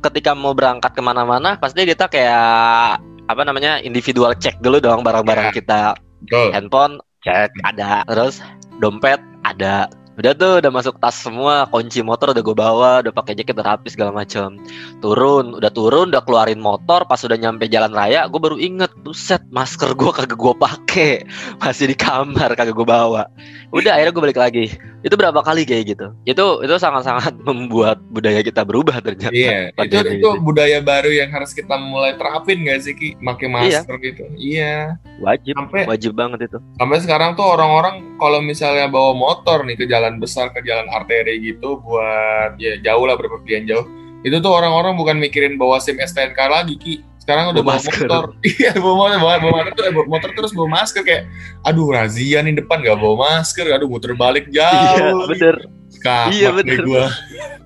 ketika 0.01 0.31
mau 0.33 0.51
berangkat 0.51 0.91
ke 0.91 1.01
mana-mana, 1.01 1.55
pasti 1.61 1.85
kita 1.85 2.09
kayak 2.09 2.99
apa 3.29 3.41
namanya 3.47 3.79
individual 3.79 4.35
cek 4.35 4.59
dulu 4.59 4.81
dong 4.81 5.05
barang-barang 5.05 5.53
yeah. 5.53 5.55
kita. 5.55 5.81
Betul. 6.27 6.47
Handphone 6.51 6.93
cek 7.23 7.51
ada, 7.63 8.03
terus 8.09 8.43
dompet 8.81 9.21
ada, 9.45 9.87
udah 10.19 10.31
tuh 10.35 10.53
udah 10.59 10.71
masuk 10.75 10.99
tas 10.99 11.15
semua 11.15 11.63
kunci 11.71 12.03
motor 12.03 12.35
udah 12.35 12.43
gue 12.43 12.55
bawa 12.57 12.91
udah 12.99 13.13
pakai 13.15 13.31
jaket 13.31 13.55
rapi 13.55 13.87
segala 13.87 14.11
macam 14.11 14.59
turun 14.99 15.55
udah 15.55 15.71
turun 15.71 16.11
udah 16.11 16.19
keluarin 16.27 16.59
motor 16.59 17.07
pas 17.07 17.23
udah 17.23 17.39
nyampe 17.39 17.71
jalan 17.71 17.95
raya 17.95 18.27
gue 18.27 18.39
baru 18.39 18.59
inget 18.59 18.91
set 19.15 19.39
masker 19.51 19.95
gue 19.95 20.11
kagak 20.11 20.35
gue 20.39 20.53
pakai. 20.55 21.13
Masih 21.61 21.91
di 21.91 21.95
kamar 21.95 22.55
kagak 22.55 22.75
gue 22.75 22.87
bawa. 22.87 23.27
Udah 23.71 23.95
akhirnya 23.95 24.11
gue 24.11 24.23
balik 24.23 24.39
lagi 24.39 24.65
itu 25.01 25.15
berapa 25.17 25.41
kali 25.41 25.65
kayak 25.65 25.97
gitu? 25.97 26.07
Itu 26.29 26.61
itu 26.61 26.75
sangat-sangat 26.77 27.33
membuat 27.47 27.97
budaya 28.13 28.45
kita 28.45 28.61
berubah 28.61 29.01
ternyata. 29.01 29.33
Iya 29.33 29.73
itu 29.73 29.97
itu 30.21 30.29
budaya 30.41 30.77
baru 30.81 31.09
yang 31.09 31.33
harus 31.33 31.51
kita 31.57 31.73
mulai 31.77 32.13
terapin 32.15 32.61
gak 32.65 32.85
sih 32.85 32.93
ki? 32.93 33.17
Pakai 33.17 33.47
iya. 33.49 33.53
masker 33.53 33.95
iya. 33.97 34.05
gitu. 34.05 34.23
Iya. 34.37 34.75
Wajib 35.21 35.53
sampai, 35.57 35.81
wajib 35.89 36.11
banget 36.17 36.39
itu. 36.49 36.57
sampai 36.77 36.97
sekarang 37.01 37.37
tuh 37.37 37.45
orang-orang 37.45 38.17
kalau 38.17 38.41
misalnya 38.41 38.89
bawa 38.89 39.13
motor 39.13 39.65
nih 39.65 39.77
ke 39.77 39.85
jalan 39.89 40.17
besar 40.17 40.49
ke 40.53 40.61
jalan 40.65 40.89
arteri 40.89 41.37
gitu 41.41 41.81
buat 41.81 42.57
ya 42.61 42.77
jauh 42.81 43.05
lah 43.05 43.17
berpergian 43.17 43.65
jauh. 43.65 43.85
Itu 44.21 44.37
tuh 44.37 44.53
orang-orang 44.53 44.93
bukan 44.93 45.17
mikirin 45.17 45.57
bawa 45.57 45.81
SIM 45.81 45.97
STNK 45.97 46.37
lagi 46.37 46.77
ki 46.77 47.10
sekarang 47.31 47.45
udah 47.55 47.63
bawa, 47.63 47.79
bawa 47.79 47.95
motor. 47.95 48.23
Iya 48.59 48.71
bawa 48.75 48.95
motor. 48.99 49.17
Bawa, 49.23 49.35
bawa 49.39 49.59
motor 49.63 49.83
bawa 49.95 50.05
motor 50.11 50.29
terus 50.35 50.51
bawa 50.51 50.67
masker 50.67 51.01
kayak 51.07 51.23
aduh 51.63 51.87
razia 51.95 52.43
nih 52.43 52.53
depan 52.59 52.83
gak 52.83 52.99
bawa 52.99 53.15
masker 53.39 53.71
aduh 53.71 53.87
muter 53.87 54.11
balik 54.19 54.51
jauh. 54.51 54.67
iya 54.67 55.15
bener. 55.15 55.55
Kapak 56.01 56.33
iya 56.35 56.49
bener. 56.51 56.81
gua. 56.83 57.07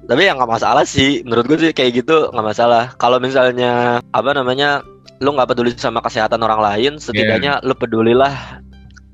tapi 0.05 0.21
ya 0.29 0.37
nggak 0.37 0.51
masalah 0.61 0.85
sih. 0.85 1.25
Menurut 1.25 1.49
gue 1.49 1.57
sih 1.65 1.71
kayak 1.73 2.05
gitu 2.05 2.29
nggak 2.29 2.45
masalah. 2.45 2.93
Kalau 3.01 3.17
misalnya 3.17 4.05
apa 4.13 4.29
namanya 4.37 4.85
lu 5.23 5.33
nggak 5.33 5.55
peduli 5.55 5.71
sama 5.79 6.03
kesehatan 6.03 6.43
orang 6.43 6.59
lain 6.59 6.93
setidaknya 6.99 7.63
yeah. 7.63 7.65
lu 7.65 7.71
pedulilah 7.71 8.59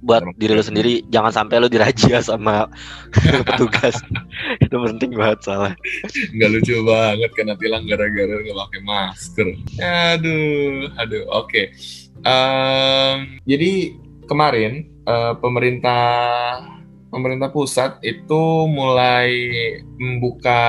buat 0.01 0.25
diri 0.41 0.57
lu 0.57 0.65
sendiri 0.65 1.05
jangan 1.13 1.29
sampai 1.29 1.61
lu 1.61 1.69
dirajia 1.69 2.21
sama 2.21 2.65
petugas. 3.47 3.97
Itu 4.63 4.75
penting 4.81 5.13
banget 5.13 5.39
salah 5.45 5.73
nggak 6.31 6.49
lucu 6.51 6.75
banget 6.83 7.31
karena 7.37 7.53
tilang 7.59 7.83
gara-gara 7.85 8.35
nggak 8.41 8.57
pakai 8.57 8.81
masker. 8.83 9.47
Aduh 9.81 10.89
aduh 10.97 11.23
oke. 11.29 11.49
Okay. 11.49 11.65
um, 12.25 13.37
jadi 13.45 13.95
kemarin 14.25 14.87
uh, 15.05 15.33
pemerintah 15.37 16.63
pemerintah 17.11 17.51
pusat 17.51 17.99
itu 18.01 18.65
mulai 18.71 19.29
membuka 19.99 20.63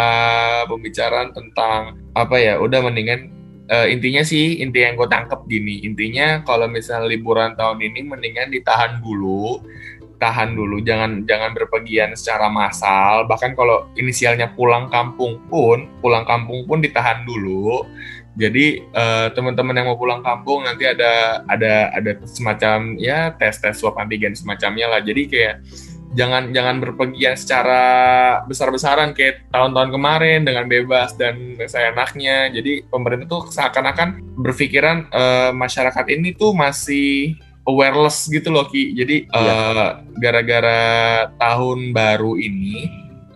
pembicaraan 0.66 1.30
tentang 1.30 2.02
apa 2.18 2.36
ya 2.36 2.58
udah 2.58 2.82
mendingan 2.82 3.30
uh, 3.72 3.86
intinya 3.88 4.20
sih 4.20 4.60
inti 4.60 4.84
yang 4.84 4.94
gue 5.00 5.08
tangkep 5.08 5.48
gini. 5.48 5.82
Intinya 5.88 6.44
kalau 6.44 6.68
misalnya 6.68 7.08
liburan 7.08 7.56
tahun 7.56 7.80
ini 7.80 8.00
mendingan 8.04 8.52
ditahan 8.52 9.00
dulu. 9.00 9.64
Tahan 10.22 10.54
dulu 10.54 10.78
jangan 10.86 11.26
jangan 11.26 11.50
berpergian 11.50 12.14
secara 12.14 12.46
massal. 12.46 13.26
Bahkan 13.26 13.58
kalau 13.58 13.90
inisialnya 13.98 14.54
pulang 14.54 14.86
kampung 14.86 15.42
pun 15.50 15.90
pulang 15.98 16.22
kampung 16.22 16.62
pun 16.68 16.78
ditahan 16.78 17.26
dulu. 17.26 17.82
Jadi 18.38 18.80
uh, 18.94 19.28
teman-teman 19.34 19.76
yang 19.76 19.92
mau 19.92 19.98
pulang 19.98 20.22
kampung 20.22 20.64
nanti 20.64 20.86
ada 20.88 21.42
ada 21.50 21.90
ada 21.92 22.16
semacam 22.24 22.96
ya 22.96 23.34
tes 23.36 23.60
tes 23.60 23.76
swab 23.76 23.98
antigen 23.98 24.32
semacamnya 24.32 24.88
lah. 24.88 25.00
Jadi 25.02 25.26
kayak 25.26 25.54
jangan 26.12 26.52
jangan 26.52 26.76
berpergian 26.80 27.34
secara 27.36 27.84
besar-besaran 28.44 29.16
kayak 29.16 29.48
tahun-tahun 29.48 29.90
kemarin 29.92 30.40
dengan 30.44 30.68
bebas 30.68 31.16
dan 31.16 31.56
seenaknya. 31.56 32.52
Jadi 32.52 32.84
pemerintah 32.88 33.26
tuh 33.28 33.42
seakan-akan 33.48 34.20
berpikiran 34.36 35.08
uh, 35.12 35.50
masyarakat 35.56 36.06
ini 36.12 36.36
tuh 36.36 36.52
masih 36.52 37.36
awareless 37.64 38.28
gitu 38.28 38.52
loh 38.52 38.68
Ki. 38.68 38.92
Jadi 38.92 39.28
uh, 39.32 40.02
gara-gara 40.20 40.82
tahun 41.40 41.96
baru 41.96 42.36
ini 42.36 42.90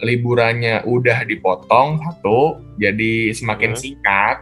liburannya 0.05 0.85
udah 0.85 1.25
dipotong 1.25 2.05
satu, 2.05 2.61
jadi 2.77 3.33
semakin 3.33 3.73
hmm. 3.73 3.81
singkat 3.81 4.37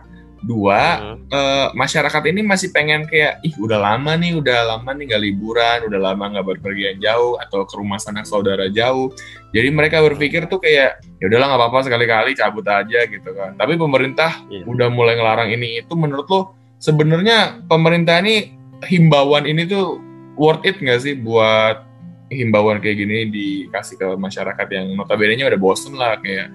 Dua, 0.44 1.00
hmm. 1.00 1.32
uh, 1.32 1.68
masyarakat 1.72 2.22
ini 2.28 2.44
masih 2.44 2.68
pengen 2.68 3.08
kayak, 3.08 3.40
ih 3.40 3.56
udah 3.56 3.80
lama 3.80 4.12
nih, 4.12 4.36
udah 4.36 4.76
lama 4.76 4.92
nih 4.92 5.08
nggak 5.08 5.22
liburan, 5.24 5.78
udah 5.88 6.00
lama 6.12 6.24
nggak 6.36 6.46
berpergian 6.52 7.00
jauh 7.00 7.40
atau 7.40 7.64
ke 7.64 7.74
rumah 7.80 7.96
sanak 7.96 8.28
saudara 8.28 8.68
jauh. 8.68 9.08
Jadi 9.56 9.72
mereka 9.72 10.04
berpikir 10.04 10.44
tuh 10.52 10.60
kayak, 10.60 11.00
ya 11.18 11.24
udahlah 11.32 11.48
nggak 11.48 11.60
apa-apa 11.64 11.78
sekali-kali 11.88 12.36
cabut 12.36 12.66
aja 12.68 13.00
gitu 13.08 13.30
kan. 13.32 13.56
Tapi 13.56 13.80
pemerintah 13.80 14.44
yeah. 14.52 14.68
udah 14.68 14.92
mulai 14.92 15.16
ngelarang 15.16 15.48
ini 15.48 15.80
itu. 15.80 15.96
Menurut 15.96 16.28
lo 16.28 16.40
sebenarnya 16.76 17.64
pemerintah 17.64 18.20
ini 18.20 18.52
himbauan 18.84 19.48
ini 19.48 19.64
tuh 19.64 19.96
worth 20.36 20.68
it 20.68 20.76
nggak 20.76 21.00
sih 21.00 21.16
buat 21.16 21.80
himbauan 22.28 22.84
kayak 22.84 23.00
gini 23.00 23.18
dikasih 23.30 23.96
ke 23.96 24.08
masyarakat 24.18 24.66
yang 24.68 24.92
notabene-nya 24.98 25.48
udah 25.48 25.60
bosen 25.60 25.94
lah 25.96 26.18
kayak 26.20 26.50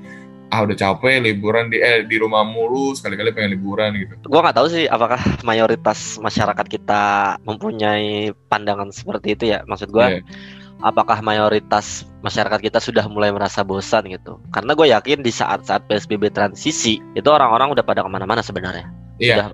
ah 0.50 0.66
udah 0.66 0.78
capek 0.78 1.22
liburan 1.22 1.70
di 1.70 1.78
eh 1.78 2.06
di 2.06 2.18
rumah 2.18 2.42
mulu 2.42 2.98
sekali-kali 2.98 3.34
pengen 3.34 3.58
liburan 3.58 3.94
gitu. 3.98 4.14
Gua 4.26 4.42
nggak 4.46 4.58
tahu 4.58 4.68
sih 4.70 4.86
apakah 4.90 5.22
mayoritas 5.46 6.18
masyarakat 6.18 6.66
kita 6.66 7.02
mempunyai 7.46 8.34
pandangan 8.50 8.90
seperti 8.90 9.38
itu 9.38 9.54
ya. 9.54 9.62
Maksud 9.70 9.94
gua 9.94 10.18
yeah. 10.18 10.26
apakah 10.82 11.22
mayoritas 11.22 12.10
masyarakat 12.26 12.60
kita 12.60 12.80
sudah 12.82 13.06
mulai 13.06 13.30
merasa 13.30 13.62
bosan 13.62 14.10
gitu? 14.10 14.42
Karena 14.52 14.76
gue 14.76 14.88
yakin 14.92 15.20
di 15.24 15.32
saat-saat 15.32 15.88
PSBB 15.92 16.32
transisi 16.32 17.04
itu 17.16 17.28
orang-orang 17.28 17.72
udah 17.76 17.84
pada 17.84 18.04
ke 18.04 18.10
mana-mana 18.10 18.40
sebenarnya. 18.40 18.88
Yeah. 19.20 19.38
Sudah 19.38 19.48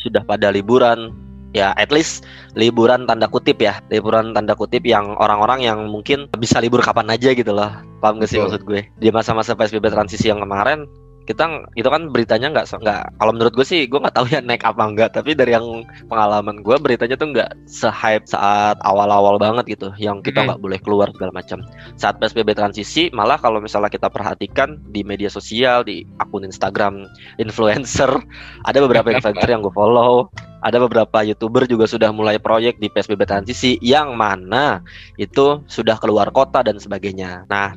sudah 0.00 0.22
pada 0.24 0.48
liburan, 0.48 1.12
ya 1.52 1.76
at 1.76 1.92
least 1.92 2.24
liburan 2.56 3.04
tanda 3.04 3.28
kutip 3.28 3.60
ya. 3.60 3.78
Liburan 3.88 4.32
tanda 4.36 4.56
kutip 4.56 4.84
yang 4.84 5.16
orang-orang 5.16 5.64
yang 5.64 5.78
mungkin 5.88 6.28
bisa 6.36 6.58
libur 6.58 6.80
kapan 6.84 7.08
aja 7.12 7.32
gitu 7.32 7.52
loh. 7.52 7.70
Paham 8.00 8.18
gak 8.18 8.28
sih 8.28 8.40
Betul. 8.40 8.44
maksud 8.48 8.62
gue? 8.66 8.80
Di 8.98 9.08
masa-masa 9.14 9.54
psbb 9.54 9.92
transisi 9.92 10.28
yang 10.32 10.42
kemarin 10.42 10.88
kita 11.32 11.64
itu 11.74 11.88
kan 11.88 12.12
beritanya 12.12 12.52
nggak 12.52 12.68
nggak 12.68 13.02
kalau 13.16 13.32
menurut 13.32 13.52
gue 13.56 13.66
sih 13.66 13.88
gue 13.88 13.96
nggak 13.96 14.14
tahu 14.14 14.26
ya 14.28 14.44
naik 14.44 14.62
apa 14.62 14.82
enggak 14.84 15.10
tapi 15.16 15.32
dari 15.32 15.56
yang 15.56 15.82
pengalaman 16.06 16.60
gue 16.60 16.76
beritanya 16.78 17.16
tuh 17.16 17.32
nggak 17.32 17.50
se-hype 17.64 18.28
saat 18.28 18.76
awal-awal 18.84 19.40
banget 19.40 19.76
gitu 19.78 19.88
yang 19.96 20.20
kita 20.20 20.44
nggak 20.44 20.60
boleh 20.60 20.78
keluar 20.84 21.08
segala 21.16 21.32
macam. 21.32 21.64
Saat 21.96 22.20
psbb 22.20 22.52
transisi 22.52 23.08
malah 23.16 23.40
kalau 23.40 23.58
misalnya 23.58 23.88
kita 23.88 24.12
perhatikan 24.12 24.78
di 24.92 25.00
media 25.02 25.32
sosial 25.32 25.82
di 25.82 26.04
akun 26.20 26.44
Instagram 26.44 27.08
influencer 27.40 28.12
ada 28.68 28.78
beberapa 28.84 29.10
influencer 29.10 29.48
yang 29.48 29.64
gue 29.64 29.74
follow 29.74 30.28
ada 30.62 30.78
beberapa 30.78 31.26
youtuber 31.26 31.66
juga 31.66 31.90
sudah 31.90 32.14
mulai 32.14 32.38
proyek 32.38 32.78
di 32.78 32.86
PSBB 32.86 33.26
transisi 33.26 33.82
yang 33.82 34.14
mana 34.14 34.78
itu 35.18 35.58
sudah 35.66 35.98
keluar 35.98 36.30
kota 36.30 36.62
dan 36.62 36.78
sebagainya. 36.78 37.50
Nah, 37.50 37.74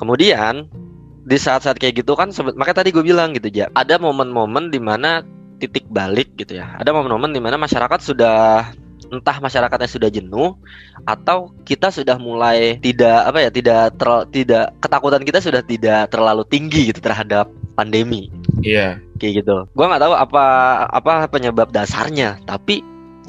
kemudian 0.00 0.64
di 1.24 1.36
saat-saat 1.40 1.80
kayak 1.80 2.04
gitu 2.04 2.12
kan 2.12 2.28
makanya 2.54 2.84
tadi 2.84 2.92
gue 2.92 3.04
bilang 3.04 3.32
gitu 3.32 3.48
ya 3.48 3.72
ada 3.72 3.96
momen-momen 3.96 4.68
di 4.68 4.80
mana 4.80 5.24
titik 5.56 5.88
balik 5.88 6.36
gitu 6.36 6.60
ya 6.60 6.76
ada 6.76 6.92
momen-momen 6.92 7.32
di 7.32 7.40
mana 7.40 7.56
masyarakat 7.56 8.00
sudah 8.04 8.68
entah 9.12 9.36
masyarakatnya 9.38 9.90
sudah 9.90 10.10
jenuh 10.10 10.56
atau 11.04 11.52
kita 11.62 11.92
sudah 11.92 12.16
mulai 12.16 12.80
tidak 12.80 13.28
apa 13.28 13.38
ya 13.46 13.50
tidak 13.52 13.82
ter, 13.94 14.08
tidak 14.32 14.66
ketakutan 14.80 15.22
kita 15.22 15.38
sudah 15.38 15.62
tidak 15.62 16.08
terlalu 16.08 16.42
tinggi 16.48 16.90
gitu 16.90 16.98
terhadap 16.98 17.50
pandemi. 17.78 18.30
Iya. 18.64 18.98
Yeah. 18.98 19.18
Kayak 19.20 19.44
gitu. 19.44 19.56
Gua 19.76 19.86
nggak 19.92 20.02
tahu 20.02 20.14
apa 20.16 20.44
apa 20.90 21.12
penyebab 21.30 21.70
dasarnya, 21.70 22.42
tapi 22.48 22.82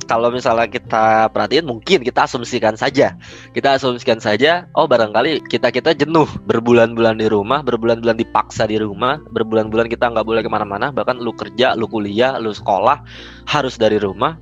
kalau 0.05 0.29
misalnya 0.29 0.69
kita 0.69 1.29
perhatiin 1.33 1.65
mungkin 1.65 2.05
kita 2.05 2.29
asumsikan 2.29 2.77
saja. 2.77 3.17
Kita 3.51 3.77
asumsikan 3.77 4.21
saja 4.21 4.69
oh 4.77 4.85
barangkali 4.85 5.45
kita 5.50 5.74
kita 5.74 5.97
jenuh 5.97 6.29
berbulan-bulan 6.45 7.17
di 7.19 7.27
rumah 7.27 7.65
berbulan-bulan 7.65 8.17
dipaksa 8.17 8.69
di 8.69 8.77
rumah 8.77 9.19
berbulan-bulan 9.33 9.89
kita 9.89 10.13
nggak 10.13 10.25
boleh 10.25 10.41
ke 10.45 10.50
mana-mana 10.50 10.93
bahkan 10.93 11.17
lu 11.17 11.33
kerja 11.33 11.74
lu 11.74 11.89
kuliah 11.89 12.38
lu 12.38 12.53
sekolah 12.53 13.01
harus 13.50 13.75
dari 13.75 13.97
rumah. 13.97 14.38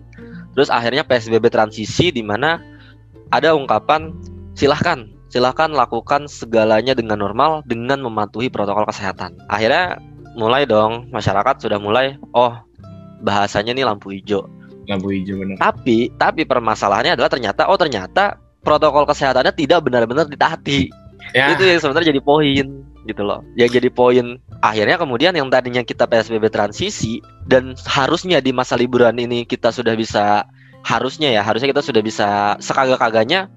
Terus 0.54 0.70
akhirnya 0.70 1.02
psbb 1.08 1.50
transisi 1.50 2.14
di 2.14 2.22
mana 2.22 2.62
ada 3.34 3.58
ungkapan 3.58 4.14
silahkan 4.54 5.10
silahkan 5.34 5.74
lakukan 5.74 6.30
segalanya 6.30 6.94
dengan 6.94 7.18
normal 7.18 7.66
dengan 7.66 8.06
mematuhi 8.06 8.54
protokol 8.54 8.86
kesehatan. 8.86 9.34
Akhirnya 9.50 9.98
mulai 10.38 10.70
dong 10.70 11.10
masyarakat 11.10 11.62
sudah 11.66 11.82
mulai 11.82 12.22
oh 12.38 12.54
bahasanya 13.24 13.72
nih 13.74 13.88
lampu 13.88 14.12
hijau 14.14 14.46
lampu 14.88 15.16
hijau 15.16 15.40
benar. 15.40 15.56
Tapi 15.60 16.12
tapi 16.16 16.44
permasalahannya 16.44 17.16
adalah 17.16 17.32
ternyata 17.32 17.68
oh 17.72 17.78
ternyata 17.80 18.38
protokol 18.64 19.04
kesehatannya 19.08 19.54
tidak 19.56 19.84
benar-benar 19.84 20.28
ditaati. 20.28 20.92
Ya. 21.32 21.56
Itu 21.56 21.64
yang 21.64 21.80
sebenarnya 21.80 22.12
jadi 22.16 22.24
poin 22.24 22.68
gitu 23.04 23.22
loh. 23.24 23.44
Yang 23.56 23.80
jadi 23.80 23.90
poin 23.92 24.26
akhirnya 24.64 24.96
kemudian 25.00 25.36
yang 25.36 25.48
tadinya 25.52 25.84
kita 25.84 26.08
PSBB 26.08 26.52
transisi 26.52 27.20
dan 27.48 27.76
harusnya 27.88 28.40
di 28.40 28.52
masa 28.56 28.80
liburan 28.80 29.16
ini 29.20 29.44
kita 29.48 29.72
sudah 29.72 29.96
bisa 29.96 30.48
harusnya 30.84 31.32
ya 31.32 31.42
harusnya 31.44 31.72
kita 31.72 31.84
sudah 31.84 32.04
bisa 32.04 32.60
sekagak-kagaknya 32.60 33.48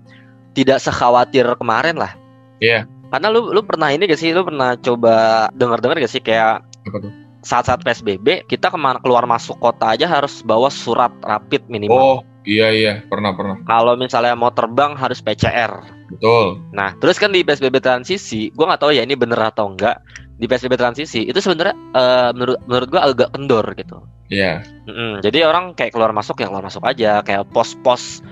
tidak 0.54 0.78
sekhawatir 0.78 1.46
kemarin 1.58 1.98
lah. 1.98 2.14
Iya. 2.62 2.86
Yeah. 2.86 3.10
Karena 3.10 3.30
lu 3.30 3.54
lu 3.54 3.62
pernah 3.62 3.94
ini 3.94 4.10
gak 4.10 4.18
sih? 4.18 4.34
Lu 4.34 4.42
pernah 4.42 4.74
coba 4.78 5.46
dengar-dengar 5.54 6.02
gak 6.02 6.10
sih 6.10 6.22
kayak 6.22 6.66
apa 6.86 6.96
tuh? 7.02 7.25
Saat-saat 7.46 7.86
PSBB 7.86 8.50
kita 8.50 8.74
ke 8.74 8.78
mana 8.78 8.98
keluar 8.98 9.22
masuk 9.22 9.54
kota 9.62 9.94
aja 9.94 10.10
harus 10.10 10.42
bawa 10.42 10.66
surat 10.66 11.14
rapid 11.22 11.62
minimal. 11.70 11.94
Oh 11.94 12.18
iya 12.42 12.74
iya 12.74 12.92
pernah 13.06 13.30
pernah. 13.38 13.62
Kalau 13.62 13.94
misalnya 13.94 14.34
mau 14.34 14.50
terbang 14.50 14.98
harus 14.98 15.22
PCR. 15.22 15.86
Betul. 16.10 16.58
Nah 16.74 16.98
terus 16.98 17.22
kan 17.22 17.30
di 17.30 17.46
PSBB 17.46 17.78
transisi, 17.78 18.50
gue 18.50 18.64
nggak 18.66 18.82
tahu 18.82 18.90
ya 18.90 19.06
ini 19.06 19.14
bener 19.14 19.38
atau 19.38 19.70
enggak. 19.70 20.02
Di 20.36 20.50
PSBB 20.50 20.74
transisi 20.74 21.24
itu 21.24 21.38
sebenarnya 21.38 21.78
uh, 21.94 22.30
menurut 22.34 22.58
menurut 22.66 22.88
gue 22.90 23.00
agak 23.00 23.30
kendor 23.30 23.64
gitu. 23.78 24.02
Iya. 24.26 24.66
Yeah. 24.66 24.90
Mm 24.90 24.94
-hmm. 24.94 25.10
Jadi 25.22 25.38
orang 25.46 25.64
kayak 25.78 25.94
keluar 25.94 26.10
masuk 26.10 26.42
yang 26.42 26.50
keluar 26.50 26.66
masuk 26.66 26.82
aja, 26.82 27.22
kayak 27.22 27.46
pos-pos 27.54 28.26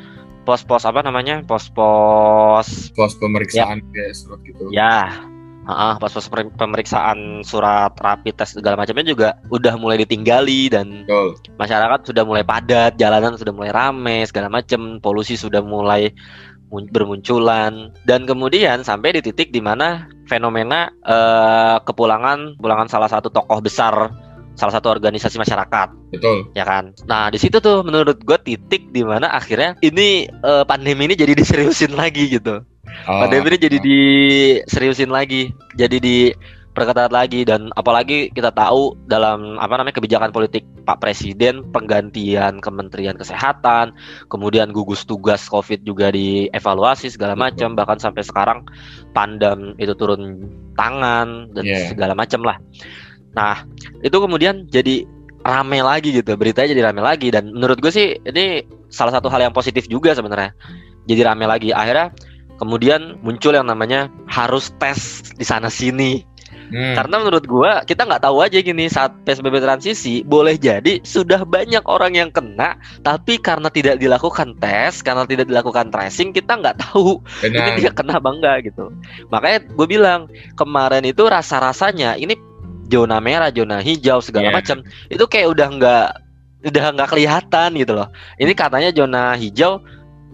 pos-pos 0.44 0.84
apa 0.84 1.00
namanya 1.00 1.40
pos-pos 1.48 2.92
pos 2.92 3.12
pemeriksaan 3.16 3.80
ya. 3.80 3.88
kayak 3.96 4.12
surat 4.12 4.40
gitu 4.44 4.64
ya 4.68 5.24
Uh, 5.64 5.96
pas 5.96 6.12
pas 6.12 6.26
pemeriksaan 6.60 7.40
surat 7.40 7.88
rapi 7.96 8.36
tes 8.36 8.52
segala 8.52 8.76
macamnya 8.76 9.08
juga 9.08 9.28
udah 9.48 9.80
mulai 9.80 9.96
ditinggali 10.04 10.68
dan 10.68 11.08
Betul. 11.08 11.40
masyarakat 11.56 12.00
sudah 12.04 12.20
mulai 12.28 12.44
padat, 12.44 13.00
jalanan 13.00 13.40
sudah 13.40 13.56
mulai 13.56 13.72
rame 13.72 14.28
segala 14.28 14.52
macam, 14.52 15.00
polusi 15.00 15.40
sudah 15.40 15.64
mulai 15.64 16.12
bermunculan 16.68 17.94
dan 18.02 18.26
kemudian 18.26 18.82
sampai 18.82 19.14
di 19.14 19.30
titik 19.30 19.54
di 19.54 19.62
mana 19.62 20.10
fenomena 20.26 20.90
uh, 21.06 21.78
kepulangan 21.86 22.58
pulangan 22.58 22.90
salah 22.90 23.06
satu 23.06 23.30
tokoh 23.30 23.62
besar 23.62 24.10
salah 24.54 24.74
satu 24.74 24.90
organisasi 24.90 25.36
masyarakat. 25.38 25.88
Betul. 26.14 26.50
Ya 26.54 26.62
kan. 26.62 26.94
Nah 27.10 27.28
di 27.30 27.38
situ 27.42 27.58
tuh 27.58 27.82
menurut 27.82 28.22
gue 28.22 28.38
titik 28.42 28.90
di 28.94 29.02
mana 29.02 29.34
akhirnya 29.34 29.74
ini 29.82 30.30
uh, 30.42 30.62
pandemi 30.62 31.10
ini 31.10 31.14
jadi 31.18 31.34
diseriusin 31.40 31.94
lagi 31.94 32.30
gitu. 32.30 32.62
Oh. 33.04 33.20
Pandemi 33.24 33.54
ini 33.54 33.58
jadi 33.58 33.78
diseriusin 33.82 35.10
lagi, 35.10 35.52
jadi 35.76 35.96
di 36.00 36.32
perketat 36.74 37.14
lagi 37.14 37.46
dan 37.46 37.70
apalagi 37.78 38.34
kita 38.34 38.50
tahu 38.50 38.98
dalam 39.06 39.62
apa 39.62 39.78
namanya 39.78 39.94
kebijakan 40.02 40.34
politik 40.34 40.66
Pak 40.82 40.98
Presiden 40.98 41.62
penggantian 41.70 42.58
Kementerian 42.58 43.14
Kesehatan, 43.14 43.94
kemudian 44.26 44.74
gugus 44.74 45.06
tugas 45.06 45.46
Covid 45.46 45.86
juga 45.86 46.10
dievaluasi 46.10 47.14
segala 47.14 47.38
macam 47.38 47.78
bahkan 47.78 48.02
sampai 48.02 48.26
sekarang 48.26 48.66
Pandam 49.14 49.78
itu 49.78 49.94
turun 49.94 50.50
tangan 50.74 51.54
dan 51.54 51.62
yeah. 51.62 51.94
segala 51.94 52.18
macam 52.18 52.42
lah. 52.42 52.58
Nah, 53.38 53.62
itu 54.02 54.14
kemudian 54.18 54.66
jadi 54.66 55.06
rame 55.46 55.78
lagi 55.78 56.10
gitu, 56.10 56.34
beritanya 56.34 56.74
jadi 56.74 56.82
rame 56.90 57.02
lagi 57.06 57.30
dan 57.30 57.54
menurut 57.54 57.78
gue 57.78 57.94
sih 57.94 58.18
ini 58.26 58.66
salah 58.90 59.14
satu 59.14 59.30
hal 59.30 59.46
yang 59.46 59.54
positif 59.54 59.86
juga 59.86 60.10
sebenarnya. 60.10 60.50
Jadi 61.06 61.20
rame 61.22 61.46
lagi 61.46 61.70
akhirnya 61.70 62.10
kemudian 62.60 63.18
muncul 63.20 63.52
yang 63.54 63.66
namanya 63.66 64.12
harus 64.30 64.70
tes 64.78 65.22
di 65.34 65.44
sana 65.46 65.68
sini 65.68 66.24
Hmm. 66.72 66.96
Karena 66.96 67.20
menurut 67.20 67.44
gua 67.44 67.84
kita 67.84 68.08
nggak 68.08 68.24
tahu 68.24 68.40
aja 68.40 68.58
gini 68.64 68.88
saat 68.88 69.12
PSBB 69.28 69.60
transisi 69.60 70.24
boleh 70.24 70.56
jadi 70.56 71.02
sudah 71.04 71.44
banyak 71.44 71.84
orang 71.84 72.16
yang 72.16 72.30
kena 72.32 72.78
tapi 73.04 73.36
karena 73.36 73.68
tidak 73.68 74.00
dilakukan 74.00 74.56
tes 74.58 75.04
karena 75.04 75.28
tidak 75.28 75.50
dilakukan 75.50 75.92
tracing 75.92 76.32
kita 76.32 76.56
nggak 76.56 76.80
tahu 76.80 77.20
Benar. 77.44 77.56
ini 77.60 77.70
dia 77.84 77.92
kena 77.92 78.16
bangga 78.16 78.64
gitu. 78.64 78.88
Makanya 79.28 79.58
gue 79.68 79.86
bilang 79.88 80.20
kemarin 80.56 81.04
itu 81.04 81.28
rasa 81.28 81.60
rasanya 81.60 82.16
ini 82.16 82.38
zona 82.88 83.20
merah, 83.20 83.52
zona 83.52 83.84
hijau 83.84 84.24
segala 84.24 84.48
yeah. 84.48 84.56
macam 84.56 84.76
itu 85.12 85.24
kayak 85.28 85.52
udah 85.52 85.68
nggak 85.68 86.08
udah 86.64 86.84
nggak 86.96 87.08
kelihatan 87.12 87.70
gitu 87.76 87.92
loh. 87.92 88.08
Ini 88.40 88.52
katanya 88.56 88.90
zona 88.90 89.36
hijau 89.36 89.84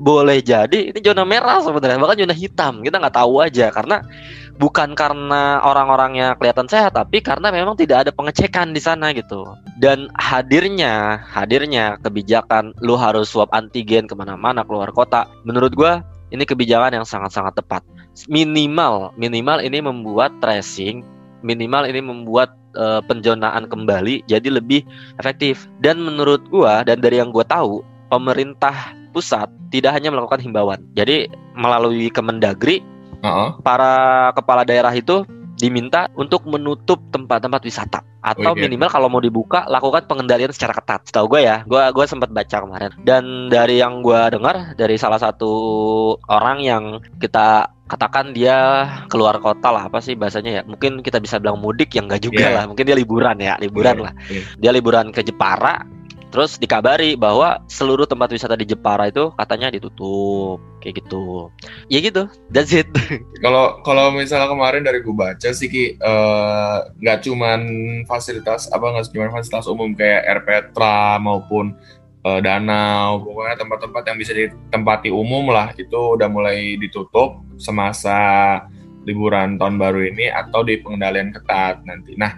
boleh 0.00 0.40
jadi 0.40 0.88
ini 0.90 0.98
zona 1.04 1.28
merah 1.28 1.60
sebenarnya 1.60 2.00
bahkan 2.00 2.24
zona 2.24 2.32
hitam. 2.32 2.80
Kita 2.80 2.96
nggak 2.96 3.16
tahu 3.20 3.44
aja 3.44 3.68
karena 3.68 4.00
bukan 4.56 4.96
karena 4.96 5.60
orang-orangnya 5.60 6.40
kelihatan 6.40 6.64
sehat 6.72 6.96
tapi 6.96 7.20
karena 7.20 7.52
memang 7.52 7.76
tidak 7.76 8.08
ada 8.08 8.10
pengecekan 8.10 8.72
di 8.72 8.80
sana 8.80 9.12
gitu. 9.12 9.44
Dan 9.76 10.08
hadirnya 10.16 11.20
hadirnya 11.28 12.00
kebijakan 12.00 12.72
lu 12.80 12.96
harus 12.96 13.28
swab 13.28 13.52
antigen 13.52 14.08
ke 14.08 14.16
mana-mana 14.16 14.64
keluar 14.64 14.88
kota. 14.96 15.28
Menurut 15.44 15.76
gua 15.76 16.00
ini 16.32 16.48
kebijakan 16.48 16.96
yang 16.96 17.06
sangat-sangat 17.06 17.60
tepat. 17.60 17.84
Minimal 18.32 19.12
minimal 19.20 19.60
ini 19.60 19.84
membuat 19.84 20.32
tracing 20.40 21.04
minimal 21.44 21.88
ini 21.88 22.00
membuat 22.04 22.52
uh, 22.76 23.00
penjonaan 23.04 23.68
kembali 23.68 24.24
jadi 24.24 24.48
lebih 24.48 24.80
efektif. 25.20 25.68
Dan 25.84 26.00
menurut 26.00 26.40
gua 26.48 26.80
dan 26.88 27.04
dari 27.04 27.20
yang 27.20 27.28
gua 27.28 27.44
tahu 27.44 27.84
pemerintah 28.08 28.99
pusat 29.10 29.50
tidak 29.74 29.94
hanya 29.98 30.14
melakukan 30.14 30.40
himbauan. 30.40 30.80
Jadi 30.94 31.28
melalui 31.58 32.08
Kemendagri, 32.08 32.80
uh-huh. 33.22 33.58
para 33.60 34.30
kepala 34.32 34.62
daerah 34.64 34.94
itu 34.94 35.26
diminta 35.60 36.08
untuk 36.16 36.48
menutup 36.48 36.96
tempat-tempat 37.12 37.60
wisata 37.68 38.00
atau 38.24 38.52
iya. 38.56 38.64
minimal 38.64 38.88
kalau 38.88 39.08
mau 39.12 39.20
dibuka 39.20 39.68
lakukan 39.68 40.08
pengendalian 40.08 40.52
secara 40.52 40.72
ketat. 40.72 41.04
Setahu 41.04 41.36
gue 41.36 41.44
ya, 41.44 41.68
gue 41.68 41.82
gue 41.92 42.04
sempat 42.08 42.32
baca 42.32 42.64
kemarin 42.64 42.92
dan 43.04 43.52
dari 43.52 43.76
yang 43.76 44.00
gue 44.00 44.20
dengar 44.32 44.72
dari 44.80 44.96
salah 44.96 45.20
satu 45.20 45.52
orang 46.32 46.64
yang 46.64 46.84
kita 47.20 47.68
katakan 47.90 48.30
dia 48.30 48.86
keluar 49.10 49.36
kota 49.42 49.74
lah 49.74 49.90
apa 49.90 49.98
sih 49.98 50.14
bahasanya 50.14 50.50
ya 50.50 50.62
mungkin 50.62 51.02
kita 51.02 51.18
bisa 51.18 51.42
bilang 51.42 51.58
mudik 51.58 51.90
yang 51.98 52.06
enggak 52.06 52.22
juga 52.22 52.46
yeah. 52.46 52.54
lah 52.62 52.64
mungkin 52.70 52.86
dia 52.86 52.94
liburan 52.94 53.36
ya 53.42 53.58
liburan 53.58 53.98
yeah. 53.98 54.04
lah 54.06 54.12
yeah. 54.30 54.44
dia 54.62 54.70
liburan 54.70 55.10
ke 55.10 55.26
Jepara 55.26 55.82
Terus 56.30 56.62
dikabari 56.62 57.18
bahwa 57.18 57.58
seluruh 57.66 58.06
tempat 58.06 58.30
wisata 58.30 58.54
di 58.54 58.62
Jepara 58.62 59.10
itu 59.10 59.34
katanya 59.34 59.74
ditutup 59.74 60.62
kayak 60.78 61.02
gitu. 61.02 61.50
Ya 61.90 61.98
gitu, 61.98 62.30
that's 62.54 62.70
it. 62.70 62.86
Kalau 63.44 63.82
kalau 63.82 64.14
misalnya 64.14 64.46
kemarin 64.46 64.84
dari 64.84 65.00
gue 65.00 65.16
baca 65.16 65.48
sih 65.50 65.66
ki 65.66 65.96
eh, 65.96 66.78
nggak 67.00 67.18
uh, 67.18 67.22
cuman 67.24 67.60
fasilitas 68.04 68.68
apa 68.68 68.84
nggak 68.92 69.10
cuma 69.10 69.32
fasilitas 69.32 69.64
umum 69.64 69.96
kayak 69.96 70.22
air 70.28 70.40
petra 70.44 71.16
maupun 71.16 71.72
uh, 72.24 72.40
danau, 72.40 73.24
pokoknya 73.24 73.56
tempat-tempat 73.64 74.02
yang 74.12 74.18
bisa 74.20 74.32
ditempati 74.36 75.08
umum 75.08 75.48
lah 75.48 75.72
itu 75.72 76.20
udah 76.20 76.28
mulai 76.28 76.76
ditutup 76.76 77.40
semasa 77.56 78.60
liburan 79.08 79.56
tahun 79.56 79.80
baru 79.80 80.12
ini 80.12 80.28
atau 80.28 80.60
di 80.60 80.76
pengendalian 80.80 81.32
ketat 81.32 81.80
nanti. 81.88 82.12
Nah, 82.20 82.36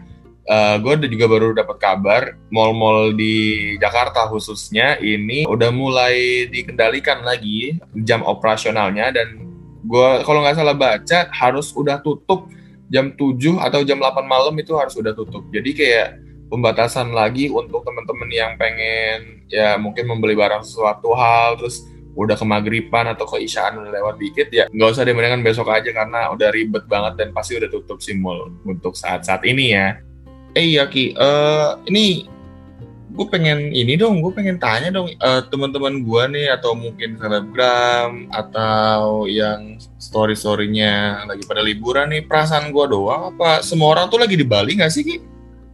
uh, 0.48 0.76
gue 0.80 1.10
juga 1.10 1.26
baru 1.30 1.48
dapat 1.54 1.76
kabar 1.78 2.22
mall-mall 2.48 3.14
di 3.14 3.76
Jakarta 3.78 4.26
khususnya 4.30 4.98
ini 4.98 5.46
udah 5.46 5.70
mulai 5.70 6.46
dikendalikan 6.50 7.22
lagi 7.22 7.78
jam 8.02 8.24
operasionalnya 8.26 9.12
dan 9.14 9.46
gue 9.82 10.08
kalau 10.22 10.46
nggak 10.46 10.56
salah 10.56 10.76
baca 10.78 11.26
harus 11.34 11.74
udah 11.74 11.98
tutup 12.00 12.46
jam 12.92 13.16
7 13.16 13.56
atau 13.56 13.80
jam 13.88 13.96
8 13.96 14.20
malam 14.28 14.52
itu 14.60 14.76
harus 14.76 14.92
udah 15.00 15.16
tutup. 15.16 15.48
Jadi 15.48 15.72
kayak 15.72 16.20
pembatasan 16.52 17.16
lagi 17.16 17.48
untuk 17.48 17.80
teman-teman 17.80 18.28
yang 18.28 18.52
pengen 18.60 19.48
ya 19.48 19.80
mungkin 19.80 20.04
membeli 20.04 20.36
barang 20.36 20.60
sesuatu 20.60 21.16
hal 21.16 21.56
terus 21.56 21.88
udah 22.12 22.36
ke 22.36 22.44
maghriban 22.44 23.08
atau 23.08 23.24
ke 23.24 23.40
isyaan 23.40 23.88
lewat 23.88 24.20
dikit 24.20 24.52
ya 24.52 24.68
nggak 24.68 24.88
usah 24.92 25.08
dibandingkan 25.08 25.40
besok 25.40 25.72
aja 25.72 25.88
karena 25.88 26.28
udah 26.28 26.52
ribet 26.52 26.84
banget 26.84 27.16
dan 27.16 27.28
pasti 27.32 27.56
udah 27.56 27.72
tutup 27.72 28.04
sih 28.04 28.12
mall 28.12 28.52
untuk 28.68 28.92
saat-saat 28.92 29.40
ini 29.48 29.72
ya. 29.72 29.96
Eh 30.52 30.76
iya 30.76 30.84
Ki, 30.84 31.16
uh, 31.16 31.80
ini 31.88 32.28
gue 33.12 33.26
pengen 33.28 33.72
ini 33.72 33.96
dong, 33.96 34.24
gue 34.24 34.32
pengen 34.32 34.56
tanya 34.56 34.88
dong 34.88 35.12
uh, 35.20 35.40
teman-teman 35.52 36.00
gue 36.04 36.22
nih 36.32 36.48
atau 36.52 36.72
mungkin 36.72 37.20
selebgram 37.20 38.28
atau 38.32 39.28
yang 39.28 39.76
story 40.00 40.32
storynya 40.32 41.24
lagi 41.28 41.44
pada 41.44 41.60
liburan 41.60 42.08
nih 42.12 42.24
perasaan 42.24 42.72
gue 42.72 42.84
doang 42.88 43.36
apa 43.36 43.60
semua 43.60 43.96
orang 43.96 44.08
tuh 44.08 44.20
lagi 44.20 44.36
di 44.36 44.44
Bali 44.44 44.76
nggak 44.80 44.92
sih 44.92 45.04
Ki? 45.04 45.16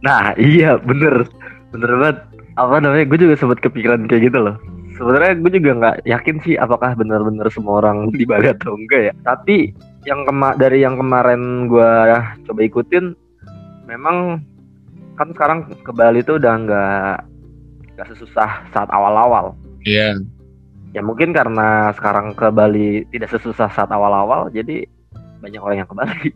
Nah 0.03 0.35
iya 0.35 0.79
bener. 0.79 1.27
Bener 1.71 1.91
banget. 1.99 2.17
Apa 2.59 2.83
namanya 2.83 3.07
gue 3.07 3.19
juga 3.19 3.35
sempat 3.39 3.59
kepikiran 3.63 4.07
kayak 4.07 4.31
gitu 4.31 4.39
loh. 4.39 4.55
Sebenarnya 4.99 5.39
gue 5.39 5.51
juga 5.59 5.71
nggak 5.79 5.95
yakin 6.11 6.35
sih 6.43 6.55
apakah 6.59 6.91
benar-benar 6.95 7.47
semua 7.51 7.79
orang 7.79 8.07
di 8.19 8.27
Bali 8.27 8.51
atau 8.51 8.75
enggak 8.75 9.11
ya. 9.11 9.13
Tapi 9.23 9.71
yang 10.03 10.27
kema 10.27 10.55
dari 10.59 10.83
yang 10.83 10.99
kemarin 10.99 11.71
gue 11.71 11.91
coba 12.47 12.61
ikutin 12.63 13.15
memang 13.87 14.43
kan 15.19 15.27
sekarang 15.35 15.67
ke 15.83 15.91
Bali 15.91 16.23
tuh 16.23 16.39
udah 16.39 16.53
nggak 16.63 17.15
nggak 17.99 18.07
sesusah 18.15 18.71
saat 18.71 18.87
awal-awal 18.87 19.51
iya 19.83 20.15
-awal. 20.15 20.23
yeah. 20.23 20.95
ya 20.95 21.01
mungkin 21.03 21.35
karena 21.35 21.91
sekarang 21.99 22.31
ke 22.31 22.47
Bali 22.47 23.03
tidak 23.11 23.35
sesusah 23.35 23.67
saat 23.75 23.91
awal-awal 23.91 24.47
jadi 24.47 24.87
banyak 25.43 25.59
orang 25.59 25.83
yang 25.83 25.89
ke 25.91 25.95
Bali 25.99 26.31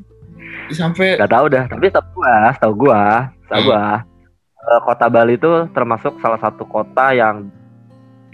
sampai 0.76 1.15
nggak 1.15 1.32
tahu 1.32 1.46
dah 1.48 1.63
tapi 1.72 1.88
tau 1.88 2.04
gua 2.12 2.36
tau 2.60 2.74
gua 2.76 3.04
tau 3.48 3.60
hmm. 3.63 3.67
gua 3.72 3.84
hmm. 4.04 4.80
kota 4.84 5.06
Bali 5.08 5.39
itu 5.39 5.52
termasuk 5.72 6.19
salah 6.19 6.39
satu 6.43 6.67
kota 6.67 7.15
yang 7.15 7.48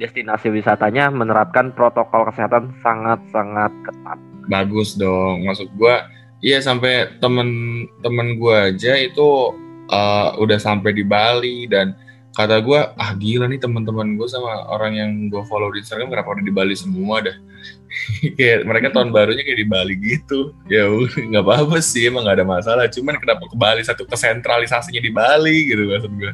destinasi 0.02 0.50
wisatanya 0.50 1.12
menerapkan 1.12 1.76
protokol 1.76 2.24
kesehatan 2.32 2.72
sangat-sangat 2.80 3.68
ketat. 3.84 4.20
Bagus 4.48 4.96
dong, 4.96 5.44
maksud 5.44 5.68
gua 5.76 6.08
iya 6.40 6.64
sampai 6.64 7.20
temen-temen 7.20 8.40
gua 8.40 8.72
aja 8.72 8.96
itu 8.96 9.54
uh, 9.90 10.38
udah 10.38 10.58
sampai 10.62 10.94
di 10.94 11.04
Bali 11.04 11.66
dan 11.66 11.98
kata 12.38 12.62
gue 12.62 12.80
ah 12.96 13.12
gila 13.18 13.50
nih 13.50 13.60
teman-teman 13.60 14.16
gue 14.16 14.28
sama 14.30 14.70
orang 14.70 14.96
yang 14.96 15.12
gue 15.28 15.42
follow 15.50 15.74
di 15.74 15.82
Instagram 15.82 16.14
kenapa 16.14 16.38
udah 16.38 16.46
di 16.46 16.54
Bali 16.54 16.76
semua 16.78 17.26
dah? 17.26 17.36
Kayak 18.38 18.64
mereka 18.70 18.88
tahun 18.96 19.10
barunya 19.12 19.44
kayak 19.44 19.60
di 19.60 19.68
Bali 19.68 19.94
gitu. 20.00 20.56
Ya 20.70 20.88
nggak 20.88 21.44
apa-apa 21.44 21.84
sih 21.84 22.08
emang 22.08 22.24
nggak 22.24 22.38
ada 22.40 22.48
masalah. 22.48 22.86
Cuman 22.88 23.18
kenapa 23.20 23.44
ke 23.50 23.58
Bali 23.58 23.82
satu 23.84 24.08
kesentralisasinya 24.08 25.02
di 25.02 25.12
Bali 25.12 25.68
gitu 25.68 25.84
maksud 25.90 26.14
gue 26.16 26.32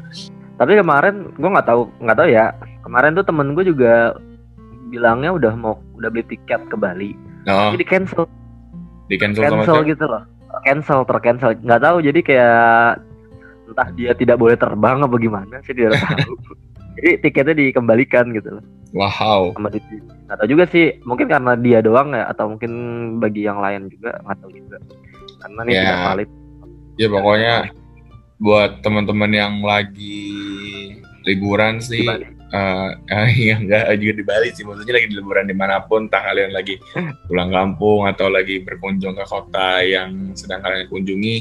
tapi 0.56 0.80
kemarin 0.80 1.36
gue 1.36 1.50
nggak 1.52 1.68
tahu 1.68 1.82
nggak 2.00 2.18
tahu 2.18 2.28
ya. 2.32 2.56
Kemarin 2.84 3.18
tuh 3.18 3.26
temen 3.28 3.52
gue 3.58 3.64
juga 3.68 4.16
bilangnya 4.88 5.36
udah 5.36 5.54
mau 5.58 5.76
udah 6.00 6.10
beli 6.12 6.24
tiket 6.28 6.62
ke 6.72 6.76
Bali. 6.80 7.12
Oh. 7.46 7.76
jadi 7.78 7.86
cancel. 7.86 8.26
Di 9.12 9.16
cancel 9.20 9.44
cancel 9.46 9.84
gitu 9.86 10.06
loh. 10.08 10.24
Cancel 10.64 11.04
tercancel. 11.04 11.60
Nggak 11.60 11.82
tahu 11.84 11.98
jadi 12.02 12.20
kayak 12.24 13.04
entah 13.76 13.92
dia 13.92 14.16
tidak 14.16 14.40
boleh 14.40 14.56
terbang 14.56 15.04
apa 15.04 15.16
gimana 15.20 15.60
saya 15.68 15.76
tidak 15.76 16.00
tahu. 16.08 16.34
Jadi 16.96 17.12
tiketnya 17.28 17.56
dikembalikan 17.60 18.32
gitu 18.32 18.56
loh. 18.56 18.64
Wow. 18.96 19.52
Sama 19.52 19.68
di 19.68 19.84
atau 20.32 20.48
juga 20.48 20.64
sih 20.72 20.96
mungkin 21.04 21.28
karena 21.28 21.60
dia 21.60 21.84
doang 21.84 22.16
ya 22.16 22.32
atau 22.32 22.56
mungkin 22.56 22.72
bagi 23.20 23.44
yang 23.44 23.60
lain 23.60 23.92
juga 23.92 24.16
nggak 24.24 24.38
tahu 24.40 24.52
juga. 24.56 24.78
Karena 25.44 25.60
ini 25.68 25.72
yeah. 25.76 25.84
tidak 25.84 26.00
valid. 26.08 26.30
Ya 26.96 27.08
pokoknya 27.12 27.56
buat 28.40 28.72
teman-teman 28.80 29.32
yang 29.36 29.60
lagi 29.60 30.24
liburan 31.28 31.84
sih 31.84 32.08
uh, 32.56 32.90
uh, 32.96 33.30
ya 33.52 33.60
enggak 33.60 33.92
juga 34.00 34.14
di 34.16 34.24
Bali 34.24 34.50
sih. 34.56 34.64
Maksudnya 34.64 34.96
lagi 34.96 35.08
di 35.12 35.16
liburan 35.20 35.46
di 35.52 35.56
mana 35.56 35.84
pun 35.84 36.08
entah 36.08 36.24
kalian 36.24 36.56
lagi 36.56 36.80
pulang 37.28 37.52
kampung 37.52 38.08
atau 38.08 38.32
lagi 38.32 38.64
berkunjung 38.64 39.20
ke 39.20 39.26
kota 39.28 39.84
yang 39.84 40.32
sedang 40.38 40.64
kalian 40.64 40.88
kunjungi 40.88 41.36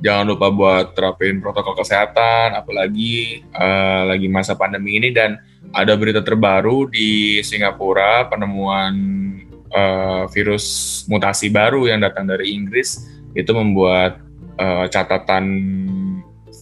jangan 0.00 0.24
lupa 0.28 0.52
buat 0.52 0.92
terapin 0.92 1.40
protokol 1.40 1.76
kesehatan 1.78 2.52
apalagi 2.56 3.44
uh, 3.56 4.12
lagi 4.12 4.28
masa 4.28 4.56
pandemi 4.56 4.96
ini. 5.00 5.12
Dan 5.12 5.40
ada 5.74 5.92
berita 5.98 6.22
terbaru 6.22 6.88
di 6.88 7.40
Singapura 7.42 8.28
penemuan 8.30 8.94
uh, 9.72 10.24
virus 10.30 11.02
mutasi 11.10 11.48
baru 11.52 11.88
yang 11.90 12.00
datang 12.04 12.28
dari 12.28 12.54
Inggris. 12.54 13.04
Itu 13.36 13.52
membuat 13.52 14.20
uh, 14.56 14.88
catatan 14.88 15.44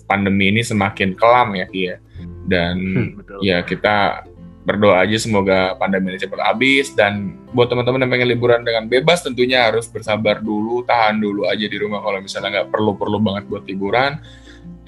pandemi 0.04 0.52
ini 0.52 0.60
semakin 0.60 1.16
kelam 1.16 1.54
ya 1.56 1.66
Kia 1.70 1.96
dan 2.44 2.76
hmm, 2.76 3.40
ya 3.40 3.64
kita 3.64 4.28
berdoa 4.64 5.04
aja 5.04 5.20
semoga 5.20 5.76
pandemi 5.76 6.16
ini 6.16 6.18
cepat 6.18 6.40
habis. 6.40 6.96
Dan 6.96 7.36
buat 7.52 7.68
teman-teman 7.68 8.08
yang 8.08 8.10
pengen 8.10 8.28
liburan 8.32 8.60
dengan 8.64 8.88
bebas 8.88 9.22
tentunya 9.22 9.68
harus 9.68 9.86
bersabar 9.86 10.40
dulu 10.40 10.82
tahan 10.88 11.20
dulu 11.20 11.46
aja 11.46 11.68
di 11.68 11.76
rumah 11.76 12.00
kalau 12.00 12.18
misalnya 12.24 12.60
nggak 12.60 12.68
perlu-perlu 12.72 13.18
banget 13.20 13.44
buat 13.46 13.64
liburan. 13.68 14.18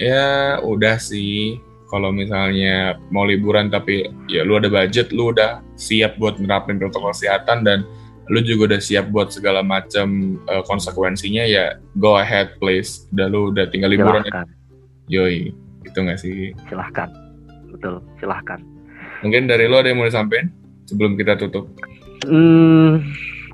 Ya 0.01 0.59
udah 0.65 0.97
sih. 0.99 1.61
Kalau 1.87 2.11
misalnya 2.11 2.99
mau 3.15 3.23
liburan 3.23 3.71
tapi 3.71 4.11
ya 4.27 4.43
lu 4.43 4.59
ada 4.59 4.67
budget 4.67 5.15
lu 5.15 5.31
udah 5.31 5.63
siap 5.79 6.19
buat 6.19 6.35
nerapin 6.43 6.83
protokol 6.83 7.15
kesehatan 7.15 7.63
dan 7.63 7.87
lu 8.27 8.43
juga 8.43 8.75
udah 8.75 8.81
siap 8.83 9.15
buat 9.15 9.31
segala 9.31 9.63
macam 9.63 10.35
uh, 10.51 10.67
konsekuensinya 10.67 11.47
ya 11.47 11.79
go 12.03 12.19
ahead 12.19 12.59
please. 12.59 13.07
Udah 13.15 13.31
lu 13.31 13.55
udah 13.55 13.71
tinggal 13.71 13.95
liburan 13.95 14.27
silahkan. 14.27 14.51
yoi 15.07 15.55
itu 15.87 15.99
nggak 16.03 16.19
sih? 16.19 16.51
Silahkan. 16.67 17.07
Betul 17.71 18.03
silahkan 18.19 18.76
mungkin 19.21 19.49
dari 19.49 19.71
lo 19.71 19.81
ada 19.81 19.89
yang 19.93 20.01
mau 20.03 20.09
disampaikan 20.09 20.51
sebelum 20.89 21.17
kita 21.17 21.39
tutup? 21.39 21.69
Hmm, 22.27 23.05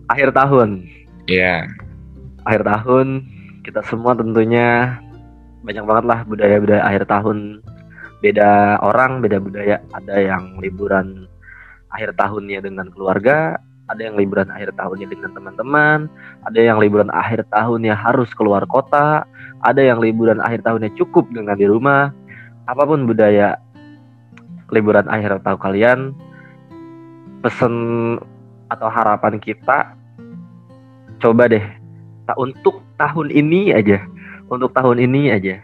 akhir 0.09 0.35
tahun. 0.35 0.87
Ya 1.31 1.38
yeah. 1.38 1.61
akhir 2.48 2.66
tahun 2.66 3.27
kita 3.62 3.87
semua 3.87 4.18
tentunya 4.18 4.98
banyak 5.62 5.85
banget 5.87 6.05
lah 6.09 6.20
budaya-budaya 6.27 6.83
akhir 6.83 7.07
tahun. 7.07 7.62
Beda 8.22 8.79
orang 8.83 9.22
beda 9.22 9.38
budaya. 9.42 9.83
Ada 9.94 10.16
yang 10.18 10.59
liburan 10.59 11.27
akhir 11.90 12.16
tahunnya 12.16 12.64
dengan 12.64 12.88
keluarga 12.88 13.61
ada 13.90 14.09
yang 14.09 14.16
liburan 14.16 14.48
akhir 14.48 14.72
tahunnya 14.81 15.11
dengan 15.12 15.37
teman-teman 15.37 16.09
ada 16.48 16.57
yang 16.57 16.81
liburan 16.81 17.12
akhir 17.12 17.44
tahunnya 17.53 17.92
harus 17.92 18.33
keluar 18.33 18.64
kota 18.64 19.29
ada 19.62 19.81
yang 19.81 20.03
liburan 20.03 20.42
akhir 20.42 20.66
tahunnya 20.66 20.90
cukup 20.98 21.31
dengan 21.31 21.55
di 21.55 21.70
rumah. 21.70 22.11
Apa 22.66 22.83
pun 22.87 23.07
budaya 23.07 23.59
liburan 24.72 25.06
akhir 25.06 25.44
tahun 25.44 25.61
kalian 25.61 25.98
pesen 27.44 27.74
atau 28.72 28.88
harapan 28.88 29.37
kita 29.37 29.92
coba 31.20 31.46
deh 31.46 31.62
tak 32.24 32.37
untuk 32.40 32.80
tahun 32.96 33.28
ini 33.28 33.76
aja 33.76 34.00
untuk 34.48 34.72
tahun 34.72 35.04
ini 35.04 35.30
aja 35.30 35.61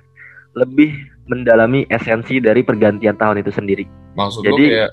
lebih 0.56 0.92
mendalami 1.28 1.84
esensi 1.92 2.40
dari 2.40 2.64
pergantian 2.64 3.14
tahun 3.14 3.44
itu 3.44 3.52
sendiri. 3.52 3.84
Maksud 4.16 4.42
jadi 4.42 4.64
kayak 4.64 4.90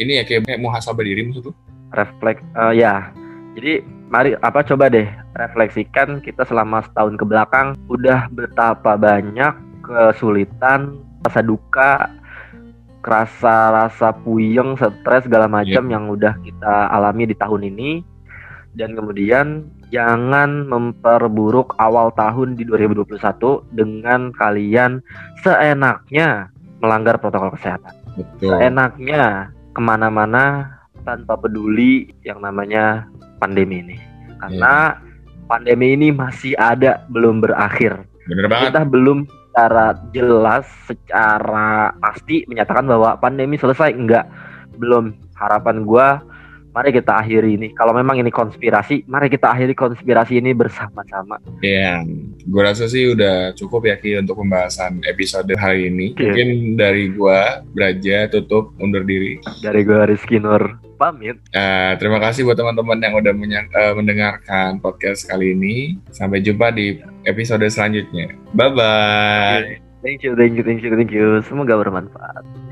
ini 0.00 0.12
ya 0.18 0.22
kayak 0.26 0.58
muhasabah 0.58 1.04
diri 1.04 1.28
maksud 1.28 1.52
tuh 1.52 1.54
refleks 1.92 2.42
uh, 2.56 2.72
ya. 2.72 3.12
Jadi 3.54 3.86
mari 4.10 4.34
apa 4.42 4.66
coba 4.66 4.90
deh 4.90 5.06
refleksikan 5.38 6.18
kita 6.18 6.42
selama 6.42 6.82
setahun 6.82 7.14
ke 7.14 7.24
belakang 7.28 7.78
udah 7.86 8.26
betapa 8.34 8.98
banyak 8.98 9.54
kesulitan 9.84 10.98
rasa 11.22 11.40
duka 11.44 12.10
kerasa 13.04 13.68
rasa 13.68 14.16
puyeng, 14.16 14.80
stres 14.80 15.28
segala 15.28 15.44
macam 15.44 15.84
yeah. 15.84 15.92
yang 15.92 16.08
udah 16.08 16.34
kita 16.40 16.88
alami 16.88 17.28
di 17.28 17.36
tahun 17.36 17.68
ini 17.68 18.00
dan 18.74 18.96
kemudian 18.96 19.68
jangan 19.94 20.66
memperburuk 20.66 21.78
awal 21.78 22.10
tahun 22.18 22.58
di 22.58 22.66
2021 22.66 23.20
dengan 23.76 24.34
kalian 24.34 24.98
seenaknya 25.44 26.50
melanggar 26.82 27.20
protokol 27.22 27.54
kesehatan. 27.54 27.94
Betul. 28.18 28.58
Seenaknya 28.58 29.54
ke 29.70 29.80
mana-mana 29.80 30.74
tanpa 31.06 31.38
peduli 31.38 32.10
yang 32.26 32.42
namanya 32.42 33.06
pandemi 33.38 33.84
ini. 33.84 33.98
Karena 34.42 34.98
yeah. 34.98 35.46
pandemi 35.46 35.94
ini 35.94 36.10
masih 36.10 36.58
ada, 36.58 37.06
belum 37.12 37.44
berakhir. 37.44 38.02
Bener 38.26 38.50
banget. 38.50 38.74
Kita 38.74 38.82
belum 38.88 39.28
secara 39.54 39.94
jelas, 40.10 40.66
secara 40.90 41.94
pasti 42.02 42.42
menyatakan 42.50 42.90
bahwa 42.90 43.14
pandemi 43.22 43.54
selesai. 43.54 43.94
Enggak. 43.94 44.26
Belum. 44.82 45.14
Harapan 45.38 45.86
gue 45.86 46.08
mari 46.74 46.90
kita 46.90 47.22
akhiri 47.22 47.54
ini 47.54 47.68
kalau 47.72 47.94
memang 47.94 48.18
ini 48.18 48.34
konspirasi 48.34 49.06
mari 49.06 49.30
kita 49.30 49.54
akhiri 49.54 49.72
konspirasi 49.78 50.42
ini 50.42 50.50
bersama-sama 50.52 51.38
yeah. 51.62 52.02
gue 52.44 52.62
rasa 52.62 52.90
sih 52.90 53.14
udah 53.14 53.54
cukup 53.54 53.88
ya 53.88 53.96
Ki 53.96 54.18
untuk 54.20 54.42
pembahasan 54.42 55.00
episode 55.06 55.48
hari 55.56 55.88
ini. 55.88 56.12
Iya. 56.18 56.20
Mungkin 56.28 56.48
dari 56.76 57.04
gua 57.14 57.62
Braja 57.72 58.28
tutup 58.28 58.74
undur 58.82 59.06
diri. 59.06 59.40
Dari 59.62 59.80
gue 59.86 60.00
Rizky 60.04 60.42
Nur 60.42 60.76
pamit. 61.00 61.40
Eh, 61.52 61.92
terima 61.98 62.20
kasih 62.20 62.46
buat 62.46 62.58
teman-teman 62.58 62.98
yang 63.00 63.14
udah 63.16 63.32
eh, 63.32 63.94
mendengarkan 63.96 64.78
podcast 64.82 65.24
kali 65.24 65.56
ini. 65.56 65.96
Sampai 66.12 66.44
jumpa 66.44 66.72
di 66.74 67.00
episode 67.24 67.64
selanjutnya. 67.70 68.34
Bye 68.52 68.72
bye. 68.72 69.64
Thank 70.04 70.20
you, 70.20 70.36
thank 70.36 70.52
you, 70.52 70.62
thank 70.62 70.84
you, 70.84 70.92
thank 70.92 71.12
you. 71.12 71.40
Semoga 71.48 71.80
bermanfaat. 71.80 72.63